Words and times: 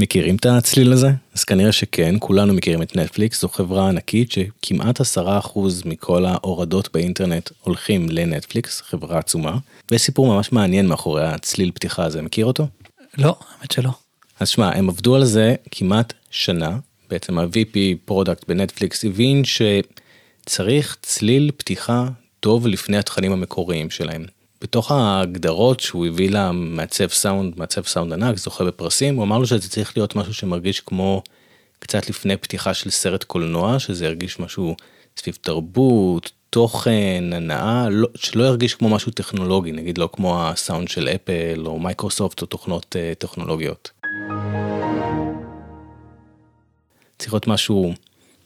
מכירים 0.00 0.36
את 0.36 0.46
הצליל 0.46 0.92
הזה? 0.92 1.10
אז 1.34 1.44
כנראה 1.44 1.72
שכן, 1.72 2.14
כולנו 2.18 2.54
מכירים 2.54 2.82
את 2.82 2.96
נטפליקס, 2.96 3.40
זו 3.40 3.48
חברה 3.48 3.88
ענקית 3.88 4.32
שכמעט 4.32 5.00
עשרה 5.00 5.38
אחוז 5.38 5.82
מכל 5.84 6.24
ההורדות 6.24 6.88
באינטרנט 6.94 7.50
הולכים 7.60 8.08
לנטפליקס, 8.10 8.80
חברה 8.80 9.18
עצומה, 9.18 9.58
ויש 9.90 10.02
סיפור 10.02 10.34
ממש 10.34 10.52
מעניין 10.52 10.86
מאחורי 10.86 11.24
הצליל 11.24 11.70
פתיחה 11.74 12.04
הזה, 12.04 12.22
מכיר 12.22 12.46
אותו? 12.46 12.66
לא, 13.18 13.36
האמת 13.58 13.70
שלא. 13.70 13.90
אז 14.40 14.48
שמע, 14.48 14.70
הם 14.74 14.88
עבדו 14.88 15.16
על 15.16 15.24
זה 15.24 15.54
כמעט 15.70 16.12
שנה, 16.30 16.78
בעצם 17.10 17.38
ה-VP 17.38 17.76
product 18.04 18.48
בנטפליקס 18.48 19.04
הבין 19.04 19.42
שצריך 19.44 20.96
צליל 21.02 21.50
פתיחה 21.56 22.08
טוב 22.40 22.66
לפני 22.66 22.98
התכנים 22.98 23.32
המקוריים 23.32 23.90
שלהם. 23.90 24.24
בתוך 24.62 24.90
ההגדרות 24.90 25.80
שהוא 25.80 26.06
הביא 26.06 26.30
למעצב 26.30 27.08
סאונד, 27.08 27.54
מעצב 27.56 27.84
סאונד 27.84 28.12
ענק, 28.12 28.38
זוכה 28.38 28.64
בפרסים, 28.64 29.16
הוא 29.16 29.24
אמר 29.24 29.38
לו 29.38 29.46
שזה 29.46 29.68
צריך 29.70 29.96
להיות 29.96 30.16
משהו 30.16 30.34
שמרגיש 30.34 30.80
כמו 30.80 31.22
קצת 31.78 32.10
לפני 32.10 32.36
פתיחה 32.36 32.74
של 32.74 32.90
סרט 32.90 33.24
קולנוע, 33.24 33.78
שזה 33.78 34.04
ירגיש 34.04 34.40
משהו 34.40 34.76
סביב 35.16 35.38
תרבות, 35.40 36.30
תוכן, 36.50 37.24
הנאה, 37.32 37.88
לא, 37.90 38.08
שלא 38.14 38.44
ירגיש 38.44 38.74
כמו 38.74 38.88
משהו 38.88 39.12
טכנולוגי, 39.12 39.72
נגיד 39.72 39.98
לא 39.98 40.08
כמו 40.12 40.48
הסאונד 40.48 40.88
של 40.88 41.08
אפל 41.08 41.62
או 41.66 41.78
מייקרוסופט 41.78 42.42
או 42.42 42.46
תוכנות 42.46 42.96
uh, 42.96 43.14
טכנולוגיות. 43.18 43.90
צריך 47.18 47.32
להיות 47.32 47.46
משהו 47.46 47.94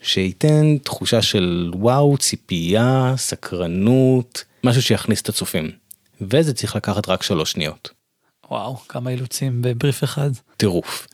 שייתן 0.03 0.77
תחושה 0.79 1.23
של 1.23 1.71
וואו, 1.75 2.19
ציפייה, 2.19 3.15
סקרנות, 3.17 4.45
משהו 4.65 4.83
שיכניס 4.83 5.23
את 5.23 5.29
הצופים. 5.29 5.84
וזה 6.21 6.55
צריך 6.55 6.77
לקחת 6.77 7.09
רק 7.09 7.23
שלוש 7.23 7.53
שניות. 7.53 7.91
וואו, 8.51 8.77
כמה 8.77 9.11
אילוצים 9.11 9.63
בבריף 9.63 10.05
אחד. 10.05 10.31
טירוף. 10.57 11.07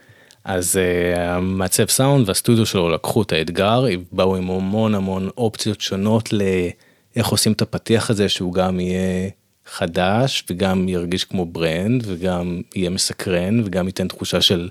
אז 0.44 0.76
uh, 0.76 1.18
המעצב 1.18 1.88
סאונד 1.88 2.28
והסטודיו 2.28 2.66
שלו 2.66 2.90
לקחו 2.90 3.22
את 3.22 3.32
האתגר, 3.32 3.84
באו 4.12 4.36
עם 4.36 4.50
המון 4.50 4.94
המון 4.94 5.28
אופציות 5.36 5.80
שונות 5.80 6.28
לאיך 6.32 7.28
עושים 7.28 7.52
את 7.52 7.62
הפתיח 7.62 8.10
הזה 8.10 8.28
שהוא 8.28 8.54
גם 8.54 8.80
יהיה 8.80 9.30
חדש 9.66 10.44
וגם 10.50 10.88
ירגיש 10.88 11.24
כמו 11.24 11.46
ברנד 11.46 12.02
וגם 12.06 12.62
יהיה 12.74 12.90
מסקרן 12.90 13.60
וגם 13.64 13.86
ייתן 13.86 14.08
תחושה 14.08 14.40
של 14.40 14.68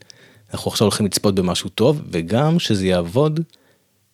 אנחנו 0.54 0.72
עכשיו 0.72 0.86
הולכים 0.86 1.06
לצפות 1.06 1.36
במשהו 1.36 1.70
טוב 1.70 2.02
וגם 2.12 2.60
שזה 2.60 2.88
יעבוד 2.88 3.40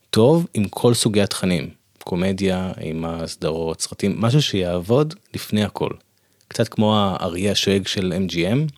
טוב 0.10 0.48
עם 0.54 0.68
כל 0.68 0.94
סוגי 0.94 1.22
התכנים, 1.22 1.70
קומדיה, 2.04 2.72
אימה, 2.82 3.28
סדרות, 3.28 3.82
סרטים, 3.82 4.22
משהו 4.22 4.42
שיעבוד 4.42 5.14
לפני 5.34 5.64
הכל. 5.64 5.90
קצת 6.48 6.68
כמו 6.68 6.98
האריה 6.98 7.52
השואג 7.52 7.88
של 7.88 8.14
MGM. 8.28 8.72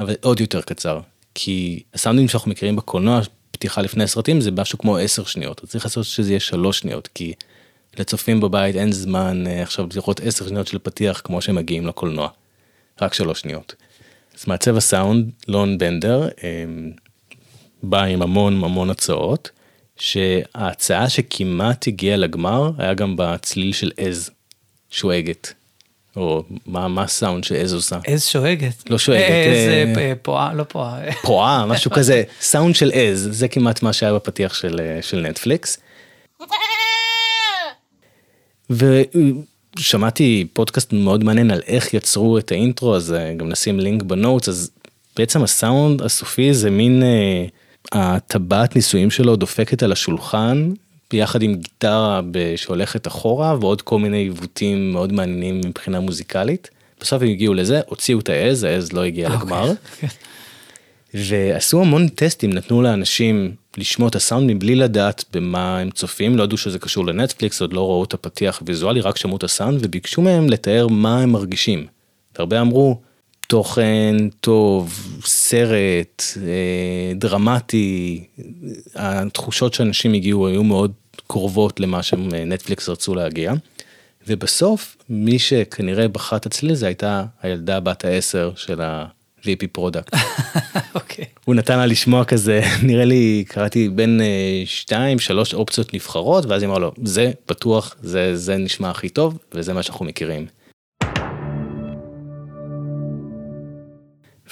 אבל 0.00 0.14
עוד 0.22 0.40
יותר 0.40 0.62
קצר, 0.62 1.00
כי 1.34 1.82
הסאונדים 1.94 2.28
שאנחנו 2.28 2.50
מכירים 2.50 2.76
בקולנוע, 2.76 3.20
פתיחה 3.50 3.82
לפני 3.82 4.04
הסרטים 4.04 4.40
זה 4.40 4.50
משהו 4.50 4.78
כמו 4.78 4.96
10 4.98 5.24
שניות, 5.24 5.60
אז 5.64 5.68
צריך 5.68 5.84
לעשות 5.84 6.04
שזה 6.04 6.30
יהיה 6.30 6.40
3 6.40 6.78
שניות, 6.78 7.08
כי 7.14 7.32
לצופים 7.98 8.40
בבית 8.40 8.76
אין 8.76 8.92
זמן 8.92 9.46
אה, 9.46 9.62
עכשיו 9.62 9.86
לראות 9.94 10.20
10 10.20 10.48
שניות 10.48 10.66
של 10.66 10.78
פתיח 10.78 11.20
כמו 11.24 11.42
שהם 11.42 11.54
מגיעים 11.54 11.86
לקולנוע, 11.86 12.28
רק 13.02 13.14
3 13.14 13.40
שניות. 13.40 13.74
אז 14.38 14.44
מעצב 14.48 14.76
הסאונד, 14.76 15.30
לון 15.48 15.78
בנדר, 15.78 16.28
אה, 16.42 16.64
בא 17.82 18.02
עם 18.02 18.22
המון 18.22 18.64
המון 18.64 18.90
הצעות, 18.90 19.50
שההצעה 19.98 21.08
שכמעט 21.08 21.88
הגיעה 21.88 22.16
לגמר 22.16 22.70
היה 22.78 22.94
גם 22.94 23.14
בצליל 23.16 23.72
של 23.72 23.90
עז, 23.96 24.30
שואגת. 24.90 25.52
או 26.16 26.42
מה, 26.66 26.88
מה 26.88 27.02
הסאונד 27.02 27.44
שעז 27.44 27.72
עושה. 27.72 27.98
עז 28.06 28.24
שואגת. 28.24 28.90
לא 28.90 28.98
שואגת. 28.98 29.22
עז 29.22 29.96
אה, 29.98 30.12
פועה, 30.22 30.54
לא 30.54 30.62
פועה. 30.62 31.12
פועה, 31.22 31.66
משהו 31.70 31.90
כזה, 31.90 32.22
סאונד 32.40 32.74
של 32.74 32.90
עז, 32.94 33.28
זה 33.32 33.48
כמעט 33.48 33.82
מה 33.82 33.92
שהיה 33.92 34.14
בפתיח 34.14 34.54
של, 34.54 34.80
של 35.00 35.20
נטפליקס. 35.20 35.78
ושמעתי 38.70 40.46
פודקאסט 40.52 40.92
מאוד 40.92 41.24
מעניין 41.24 41.50
על 41.50 41.60
איך 41.66 41.94
יצרו 41.94 42.38
את 42.38 42.52
האינטרו, 42.52 42.96
אז 42.96 43.14
גם 43.36 43.48
נשים 43.48 43.80
לינק 43.80 44.02
בנוטס, 44.02 44.48
אז 44.48 44.70
בעצם 45.16 45.42
הסאונד 45.42 46.02
הסופי 46.02 46.54
זה 46.54 46.70
מין... 46.70 47.02
אה, 47.02 47.46
הטבעת 47.92 48.76
ניסויים 48.76 49.10
שלו 49.10 49.36
דופקת 49.36 49.82
על 49.82 49.92
השולחן 49.92 50.72
ביחד 51.10 51.42
עם 51.42 51.54
גיטרה 51.54 52.20
שהולכת 52.56 53.06
אחורה 53.06 53.56
ועוד 53.60 53.82
כל 53.82 53.98
מיני 53.98 54.16
עיוותים 54.16 54.92
מאוד 54.92 55.12
מעניינים 55.12 55.60
מבחינה 55.64 56.00
מוזיקלית. 56.00 56.70
בסוף 57.00 57.22
הם 57.22 57.28
הגיעו 57.28 57.54
לזה, 57.54 57.80
הוציאו 57.86 58.18
את 58.18 58.28
העז, 58.28 58.64
העז 58.64 58.92
לא 58.92 59.04
הגיע 59.04 59.28
okay. 59.28 59.32
אוקיי. 59.32 59.46
לגמר. 59.46 59.72
ועשו 61.14 61.80
המון 61.80 62.08
טסטים, 62.08 62.52
נתנו 62.52 62.82
לאנשים 62.82 63.54
לשמוע 63.76 64.08
את 64.08 64.14
הסאונד 64.14 64.50
מבלי 64.54 64.74
לדעת 64.74 65.24
במה 65.32 65.78
הם 65.78 65.90
צופים, 65.90 66.36
לא 66.36 66.42
ידעו 66.42 66.58
שזה 66.58 66.78
קשור 66.78 67.06
לנטפליקס, 67.06 67.60
עוד 67.60 67.72
לא 67.72 67.80
ראו 67.80 68.04
את 68.04 68.14
הפתיח 68.14 68.60
הוויזואלי, 68.60 69.00
רק 69.00 69.16
שמעו 69.16 69.36
את 69.36 69.44
הסאונד 69.44 69.80
וביקשו 69.82 70.22
מהם 70.22 70.50
לתאר 70.50 70.86
מה 70.88 71.20
הם 71.20 71.32
מרגישים. 71.32 71.86
והרבה 72.38 72.60
אמרו, 72.60 73.00
תוכן 73.48 74.16
טוב, 74.40 75.10
סרט, 75.24 76.22
אה, 76.36 77.12
דרמטי, 77.14 78.24
התחושות 78.94 79.74
שאנשים 79.74 80.12
הגיעו 80.12 80.46
היו 80.46 80.64
מאוד 80.64 80.92
קרובות 81.26 81.80
למה 81.80 82.02
שנטפליקס 82.02 82.88
רצו 82.88 83.14
להגיע. 83.14 83.52
ובסוף 84.26 84.96
מי 85.08 85.38
שכנראה 85.38 86.08
בחר 86.08 86.36
את 86.36 86.46
הצליל 86.46 86.74
זה 86.74 86.86
הייתה 86.86 87.24
הילדה 87.42 87.80
בת 87.80 88.04
העשר 88.04 88.52
של 88.56 88.80
ה-VP 88.80 89.66
product. 89.72 90.14
אוקיי. 90.94 91.24
הוא 91.44 91.54
נתן 91.54 91.78
לה 91.78 91.86
לשמוע 91.86 92.24
כזה, 92.24 92.62
נראה 92.88 93.04
לי, 93.04 93.44
קראתי 93.48 93.88
בין 93.88 94.20
אה, 94.20 94.62
שתיים, 94.66 95.18
שלוש 95.18 95.54
אופציות 95.54 95.94
נבחרות, 95.94 96.46
ואז 96.46 96.62
היא 96.62 96.68
אמרה 96.68 96.78
לו, 96.78 96.92
זה 97.04 97.30
בטוח, 97.48 97.96
זה, 98.02 98.36
זה 98.36 98.56
נשמע 98.56 98.90
הכי 98.90 99.08
טוב, 99.08 99.38
וזה 99.54 99.72
מה 99.72 99.82
שאנחנו 99.82 100.04
מכירים. 100.04 100.46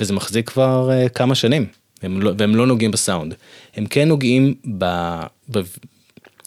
וזה 0.01 0.13
מחזיק 0.13 0.49
כבר 0.51 0.91
uh, 0.91 1.09
כמה 1.09 1.35
שנים, 1.35 1.67
הם 2.03 2.23
לא, 2.23 2.33
והם 2.39 2.57
לא 2.57 2.67
נוגעים 2.67 2.91
בסאונד. 2.91 3.35
הם 3.75 3.87
כן 3.87 4.09
נוגעים 4.09 4.55
ב... 4.79 4.85
ב... 5.51 5.61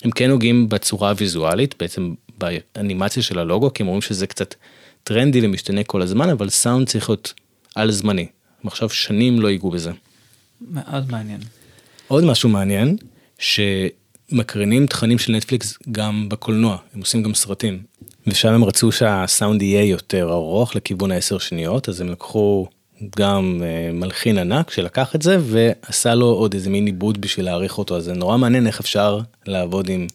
הם 0.03 0.11
כן 0.11 0.29
נוגעים 0.29 0.69
בצורה 0.69 1.09
הוויזואלית, 1.09 1.75
בעצם 1.79 2.13
באנימציה 2.37 3.23
של 3.23 3.39
הלוגו, 3.39 3.73
כי 3.73 3.83
הם 3.83 3.87
אומרים 3.87 4.01
שזה 4.01 4.27
קצת 4.27 4.55
טרנדי 5.03 5.39
ומשתנה 5.43 5.83
כל 5.83 6.01
הזמן, 6.01 6.29
אבל 6.29 6.49
סאונד 6.49 6.87
צריך 6.87 7.09
להיות 7.09 7.33
על 7.75 7.91
זמני. 7.91 8.27
הם 8.61 8.67
עכשיו 8.67 8.89
שנים 8.89 9.41
לא 9.41 9.47
ייגעו 9.47 9.71
בזה. 9.71 9.91
מאוד 10.61 11.11
מעניין. 11.11 11.39
עוד 12.07 12.23
משהו 12.23 12.49
מעניין, 12.49 12.97
שמקרינים 13.39 14.87
תכנים 14.87 15.17
של 15.17 15.31
נטפליקס 15.31 15.77
גם 15.91 16.29
בקולנוע, 16.29 16.77
הם 16.93 16.99
עושים 16.99 17.23
גם 17.23 17.33
סרטים. 17.33 17.83
ושם 18.27 18.53
הם 18.53 18.63
רצו 18.63 18.91
שהסאונד 18.91 19.61
יהיה 19.61 19.83
יותר 19.83 20.31
ארוך 20.31 20.75
לכיוון 20.75 21.11
העשר 21.11 21.37
שניות, 21.37 21.89
אז 21.89 22.01
הם 22.01 22.09
לקחו 22.09 22.67
גם 23.17 23.61
אה, 23.63 23.91
מלחין 23.93 24.37
ענק 24.37 24.71
שלקח 24.71 25.15
את 25.15 25.21
זה 25.21 25.37
ועשה 25.41 26.15
לו 26.15 26.25
עוד 26.25 26.53
איזה 26.53 26.69
מין 26.69 26.85
עיבוד 26.85 27.21
בשביל 27.21 27.45
להעריך 27.45 27.77
אותו 27.77 27.97
אז 27.97 28.03
זה 28.03 28.13
נורא 28.13 28.37
מעניין 28.37 28.67
איך 28.67 28.79
אפשר 28.79 29.19
לעבוד 29.45 29.89
עם 29.89 30.07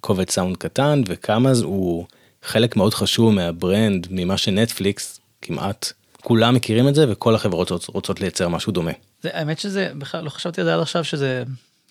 קובץ 0.00 0.30
סאונד 0.30 0.56
קטן 0.56 1.02
וכמה 1.06 1.52
הוא 1.62 2.06
חלק 2.42 2.76
מאוד 2.76 2.94
חשוב 2.94 3.34
מהברנד 3.34 4.06
ממה 4.10 4.36
שנטפליקס 4.36 5.20
כמעט 5.42 5.92
כולם 6.22 6.54
מכירים 6.54 6.88
את 6.88 6.94
זה 6.94 7.12
וכל 7.12 7.34
החברות 7.34 7.70
רוצות 7.70 8.20
לייצר 8.20 8.48
משהו 8.48 8.72
דומה. 8.72 8.92
זה 9.22 9.30
האמת 9.32 9.58
שזה 9.58 9.90
בכלל 9.98 10.24
לא 10.24 10.30
חשבתי 10.30 10.60
על 10.60 10.66
זה 10.66 10.74
עד 10.74 10.80
עכשיו 10.80 11.04
שזה 11.04 11.42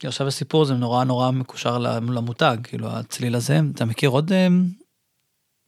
עכשיו 0.04 0.28
הסיפור 0.28 0.66
זה 0.66 0.74
נורא 0.74 1.04
נורא 1.04 1.32
מקושר 1.32 1.78
למותג 1.78 2.58
כאילו 2.64 2.88
הצליל 2.88 3.36
הזה 3.36 3.60
אתה 3.76 3.86
מכיר 3.86 4.10
עוד 4.10 4.32
אה, 4.32 4.48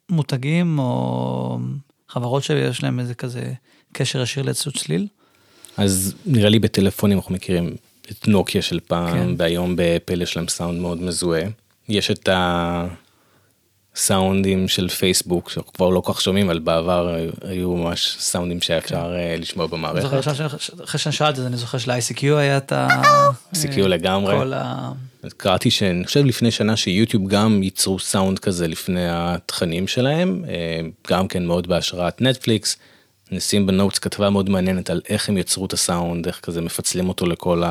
מותגים 0.10 0.80
או 0.80 1.60
חברות 2.08 2.44
שיש 2.44 2.84
להם 2.84 3.00
איזה 3.00 3.16
כזה 3.16 3.54
קשר 3.92 4.22
ישיר 4.22 4.44
לעצות 4.44 4.78
צליל? 4.78 5.08
אז 5.78 6.16
נראה 6.26 6.50
לי 6.50 6.60
בטלפונים 6.60 7.18
אנחנו 7.18 7.36
מכירים 7.36 7.76
את 8.12 8.28
נוקיה 8.28 8.62
של 8.62 8.80
פעם, 8.88 9.14
כן. 9.14 9.30
והיום 9.38 9.76
באפל 9.76 10.22
יש 10.22 10.38
להם 10.38 10.48
סאונד 10.48 10.82
מאוד 10.82 11.02
מזוהה. 11.02 11.44
יש 11.90 12.12
את 12.12 12.30
הסאונדים 13.96 14.68
של 14.68 14.90
פייסבוק, 14.90 15.50
שאנחנו 15.50 15.74
כבר 15.74 15.90
לא 15.90 16.02
כל 16.02 16.14
כך 16.14 16.22
שומעים, 16.22 16.50
אבל 16.50 16.60
בעבר 16.60 17.16
היו 17.42 17.76
ממש 17.76 18.18
סאונדים 18.20 18.62
שהיה 18.62 18.80
אפשר 18.80 19.10
כן. 19.10 19.16
אה, 19.16 19.36
לשמוע 19.40 19.68
במערכת. 19.68 20.06
אחרי 20.84 21.00
שאני 21.00 21.14
שאלתי, 21.14 21.42
אני 21.42 21.58
זוכר 21.58 21.78
של-ICQ 21.78 22.24
היה 22.24 22.58
את 22.58 22.72
ה... 22.72 22.88
ICQ 23.54 23.78
לגמרי. 23.78 24.36
כל 24.38 24.54
ה... 24.54 24.92
קראתי 25.38 25.72
שאני 25.72 26.06
חושב 26.06 26.26
לפני 26.26 26.52
שנה 26.52 26.78
שיוטיוב 26.78 27.28
גם 27.28 27.64
ייצרו 27.64 28.00
סאונד 28.00 28.40
כזה 28.40 28.68
לפני 28.68 29.06
התכנים 29.10 29.88
שלהם, 29.88 30.44
אה, 30.48 30.82
גם 31.08 31.28
כן 31.28 31.46
מאוד 31.46 31.68
בהשראת 31.68 32.22
נטפליקס. 32.22 32.78
נשים 33.32 33.68
בנוטס 33.68 34.00
כתבה 34.00 34.30
מאוד 34.30 34.50
מעניינת 34.50 34.90
על 34.90 35.02
איך 35.10 35.30
הם 35.30 35.38
יצרו 35.38 35.66
את 35.66 35.74
הסאונד, 35.74 36.28
איך 36.28 36.40
כזה 36.40 36.62
מפצלים 36.62 37.10
אותו 37.10 37.26
לכל 37.26 37.64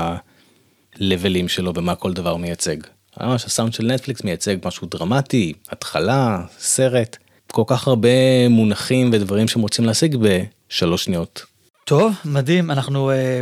הלבלים 1.00 1.48
שלו 1.48 1.72
ומה 1.74 1.94
כל 1.94 2.12
דבר 2.12 2.36
מייצג. 2.36 2.76
ממש 3.20 3.44
הסאונד 3.44 3.72
של 3.72 3.86
נטפליקס 3.86 4.24
מייצג 4.24 4.56
משהו 4.64 4.88
דרמטי, 4.90 5.52
התחלה, 5.70 6.44
סרט, 6.58 7.16
כל 7.52 7.62
כך 7.66 7.88
הרבה 7.88 8.48
מונחים 8.48 9.10
ודברים 9.12 9.48
שהם 9.48 9.62
רוצים 9.62 9.84
להשיג 9.84 10.16
בשלוש 10.20 11.04
שניות. 11.04 11.44
טוב, 11.84 12.12
מדהים, 12.24 12.70
אנחנו 12.70 13.10
אה, 13.10 13.40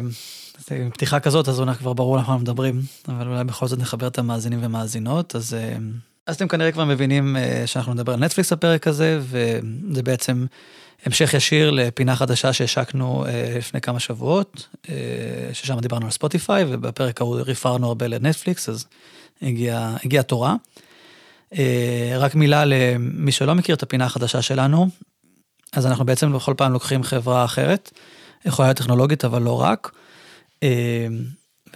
עם 0.70 0.90
פתיחה 0.90 1.20
כזאת, 1.20 1.48
אז 1.48 1.62
כבר 1.78 1.92
ברור 1.92 2.16
למה 2.16 2.26
אנחנו 2.26 2.38
מדברים, 2.38 2.82
אבל 3.08 3.26
אולי 3.28 3.44
בכל 3.44 3.69
זאת 3.69 3.78
נחבר 3.78 4.06
את 4.06 4.19
המאזינים 4.19 4.58
ומאזינות, 4.62 5.36
אז, 5.36 5.54
אה, 5.54 5.76
אז 6.26 6.36
אתם 6.36 6.48
כנראה 6.48 6.72
כבר 6.72 6.84
מבינים 6.84 7.36
אה, 7.36 7.62
שאנחנו 7.66 7.94
נדבר 7.94 8.12
על 8.12 8.20
נטפליקס 8.20 8.52
הפרק 8.52 8.86
הזה, 8.86 9.20
וזה 9.22 10.02
בעצם 10.02 10.46
המשך 11.06 11.35
ישיר 11.35 11.70
לפינה 11.70 12.17
חדשה 12.17 12.53
שהשקנו 12.53 13.25
לפני 13.56 13.81
כמה 13.81 14.00
שבועות, 14.00 14.69
ששם 15.53 15.81
דיברנו 15.81 16.05
על 16.05 16.11
ספוטיפיי, 16.11 16.64
ובפרק 16.69 17.20
ההוא 17.20 17.41
ריפרנו 17.41 17.88
הרבה 17.88 18.06
לנטפליקס, 18.06 18.69
אז 18.69 18.87
הגיע, 19.43 19.97
הגיע 20.05 20.23
תורה. 20.23 20.55
רק 22.19 22.35
מילה 22.35 22.64
למי 22.64 23.32
שלא 23.32 23.55
מכיר 23.55 23.75
את 23.75 23.82
הפינה 23.82 24.05
החדשה 24.05 24.43
שלנו, 24.43 24.88
אז 25.73 25.87
אנחנו 25.87 26.05
בעצם 26.06 26.32
בכל 26.32 26.55
פעם 26.56 26.73
לוקחים 26.73 27.03
חברה 27.03 27.44
אחרת, 27.44 27.91
יכולה 28.44 28.69
להיות 28.69 28.79
טכנולוגית, 28.79 29.25
אבל 29.25 29.43
לא 29.43 29.61
רק. 29.61 29.93
אה, 30.62 31.06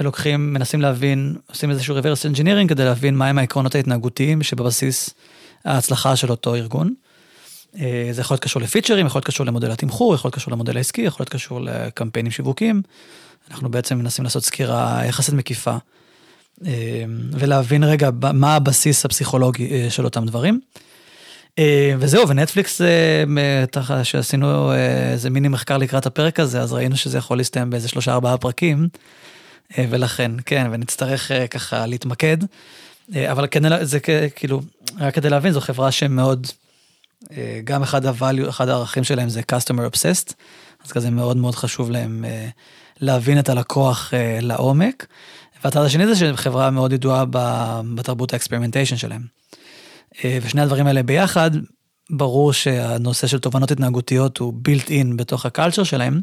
ולוקחים, 0.01 0.53
מנסים 0.53 0.81
להבין, 0.81 1.37
עושים 1.49 1.71
איזשהו 1.71 1.99
reverse 1.99 2.35
engineering 2.35 2.69
כדי 2.69 2.85
להבין 2.85 3.15
מהם 3.15 3.39
העקרונות 3.39 3.75
ההתנהגותיים 3.75 4.43
שבבסיס 4.43 5.11
ההצלחה 5.65 6.17
של 6.17 6.31
אותו 6.31 6.55
ארגון. 6.55 6.95
אה, 7.79 8.09
זה 8.13 8.21
יכול 8.21 8.35
להיות 8.35 8.45
קשור 8.45 8.63
לפיצ'רים, 8.63 9.07
יכול 9.07 9.19
להיות 9.19 9.27
קשור 9.27 9.47
למודל 9.47 9.71
התמחור, 9.71 10.15
יכול 10.15 10.29
להיות 10.29 10.35
קשור 10.35 10.53
למודל 10.53 10.77
העסקי, 10.77 11.03
יכול 11.03 11.23
להיות 11.23 11.29
קשור 11.29 11.61
לקמפיינים 11.61 12.33
שיווקים. 12.33 12.83
אנחנו 13.51 13.71
בעצם 13.71 13.99
מנסים 13.99 14.25
לעשות 14.25 14.45
סקירה 14.45 15.03
יחסית 15.05 15.35
מקיפה 15.35 15.77
אה, 16.67 17.05
ולהבין 17.33 17.85
רגע 17.85 18.11
מה 18.35 18.57
הבסיס 18.57 19.05
הפסיכולוגי 19.05 19.91
של 19.91 20.05
אותם 20.05 20.27
דברים. 20.27 20.61
אה, 21.59 21.95
וזהו, 21.99 22.29
ונטפליקס, 22.29 22.81
אה, 22.81 24.05
שעשינו 24.05 24.73
אה, 24.73 25.13
איזה 25.13 25.31
מיני 25.31 25.49
מחקר 25.49 25.77
לקראת 25.77 26.07
הפרק 26.07 26.41
הזה, 26.41 26.61
אז 26.61 26.73
ראינו 26.73 26.97
שזה 26.97 27.19
יכול 27.19 27.37
להסתיים 27.37 27.71
באיזה 27.71 27.89
שלושה 27.89 28.13
ארבעה 28.13 28.39
פרקים, 28.39 28.89
ולכן, 29.79 30.33
כן, 30.47 30.67
ונצטרך 30.73 31.31
ככה 31.51 31.87
להתמקד. 31.87 32.37
אבל 33.17 33.47
כן, 33.51 33.85
זה 33.85 34.01
כאילו, 34.37 34.61
רק 34.99 35.15
כדי 35.15 35.31
להבין, 35.31 35.53
זו 35.53 35.61
חברה 35.61 35.93
שמאוד, 35.93 36.47
גם 37.65 37.83
אחד 37.83 38.07
הvalue, 38.07 38.49
אחד 38.49 38.69
הערכים 38.69 39.05
שלהם 39.05 39.29
זה 39.29 39.41
customer 39.53 39.95
obsessed, 39.95 40.33
אז 40.85 40.93
כזה 40.93 41.11
מאוד 41.11 41.37
מאוד 41.37 41.55
חשוב 41.55 41.91
להם 41.91 42.25
להבין 43.01 43.39
את 43.39 43.49
הלקוח 43.49 44.15
לעומק. 44.43 45.07
והצד 45.65 45.81
השני 45.81 46.07
זה 46.07 46.17
שחברה 46.17 46.71
מאוד 46.71 46.93
ידועה 46.93 47.25
בתרבות 47.95 48.33
ה 48.33 48.37
experimentation 48.37 48.97
שלהם. 48.97 49.23
אה, 50.25 50.39
ושני 50.43 50.61
הדברים 50.63 50.87
האלה 50.87 51.03
ביחד, 51.03 51.51
ברור 52.11 52.53
שהנושא 52.53 53.27
של 53.27 53.39
תובנות 53.39 53.71
התנהגותיות 53.71 54.39
הוא 54.39 54.53
built 54.57 54.91
in 54.91 55.17
בתוך 55.17 55.47
ה 55.47 55.51
culture 55.52 55.85
שלהם. 55.85 56.21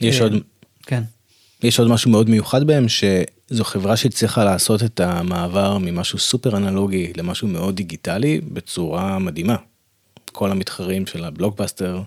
יש 0.00 0.20
עוד, 0.20 0.32
כן. 0.82 1.02
יש 1.62 1.78
עוד 1.78 1.88
משהו 1.88 2.10
מאוד 2.10 2.30
מיוחד 2.30 2.66
בהם 2.66 2.86
שזו 2.88 3.64
חברה 3.64 3.96
שהצליחה 3.96 4.44
לעשות 4.44 4.82
את 4.82 5.00
המעבר 5.00 5.78
ממשהו 5.78 6.18
סופר 6.18 6.56
אנלוגי 6.56 7.12
למשהו 7.16 7.48
מאוד 7.48 7.76
דיגיטלי 7.76 8.40
בצורה 8.52 9.18
מדהימה. 9.18 9.56
כל 10.38 10.50
המתחרים 10.50 11.06
של 11.06 11.24
הבלוקבאסטר 11.24 12.00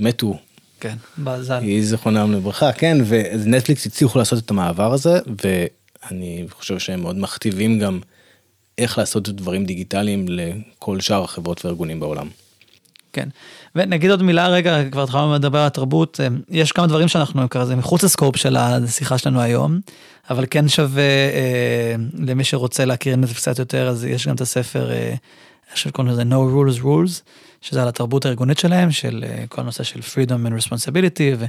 מתו. 0.00 0.38
כן, 0.80 0.96
בזל. 1.18 1.62
יהי 1.62 1.82
זכרונם 1.82 2.32
לברכה, 2.32 2.72
כן, 2.72 2.98
ונטפליקס 3.06 3.86
הצליחו 3.86 4.18
לעשות 4.18 4.44
את 4.44 4.50
המעבר 4.50 4.92
הזה, 4.92 5.18
ואני 5.44 6.46
חושב 6.50 6.78
שהם 6.78 7.02
מאוד 7.02 7.18
מכתיבים 7.18 7.78
גם 7.78 8.00
איך 8.78 8.98
לעשות 8.98 9.28
דברים 9.28 9.64
דיגיטליים 9.64 10.26
לכל 10.28 11.00
שאר 11.00 11.24
החברות 11.24 11.64
והארגונים 11.64 12.00
בעולם. 12.00 12.28
כן, 13.12 13.28
ונגיד 13.74 14.10
עוד 14.10 14.22
מילה 14.22 14.48
רגע, 14.48 14.90
כבר 14.90 15.02
התחלנו 15.02 15.34
לדבר 15.34 15.58
על 15.58 15.66
התרבות, 15.66 16.20
אה, 16.20 16.28
יש 16.50 16.72
כמה 16.72 16.86
דברים 16.86 17.08
שאנחנו 17.08 17.50
כזה 17.50 17.76
מחוץ 17.76 18.02
לסקופ 18.02 18.36
של 18.36 18.56
השיחה 18.56 19.18
שלנו 19.18 19.40
היום, 19.40 19.80
אבל 20.30 20.44
כן 20.50 20.68
שווה 20.68 21.02
אה, 21.02 21.94
למי 22.18 22.44
שרוצה 22.44 22.84
להכיר 22.84 23.14
את 23.14 23.28
זה 23.28 23.34
קצת 23.34 23.58
יותר, 23.58 23.88
אז 23.88 24.04
יש 24.04 24.28
גם 24.28 24.34
את 24.34 24.40
הספר, 24.40 24.90
אה, 24.90 25.08
אני 25.08 25.74
חושב 25.74 25.90
שקוראים 25.90 26.12
לזה 26.12 26.22
No 26.22 26.34
Rules 26.34 26.82
Rules, 26.82 27.22
שזה 27.64 27.82
על 27.82 27.88
התרבות 27.88 28.26
הארגונית 28.26 28.58
שלהם, 28.58 28.90
של 28.90 29.24
אה, 29.26 29.44
כל 29.48 29.60
הנושא 29.60 29.82
של 29.82 30.00
freedom 30.00 30.48
and 30.48 30.62
responsibility, 30.62 31.46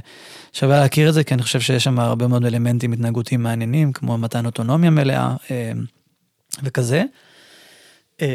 ושווה 0.52 0.80
להכיר 0.80 1.08
את 1.08 1.14
זה, 1.14 1.24
כי 1.24 1.34
אני 1.34 1.42
חושב 1.42 1.60
שיש 1.60 1.84
שם 1.84 1.98
הרבה 1.98 2.26
מאוד 2.26 2.44
אלמנטים 2.44 2.92
התנהגותיים 2.92 3.42
מעניינים, 3.42 3.92
כמו 3.92 4.18
מתן 4.18 4.46
אוטונומיה 4.46 4.90
מלאה. 4.90 5.36
אה, 5.50 5.72
וכזה. 6.62 7.02
אמ, 8.20 8.26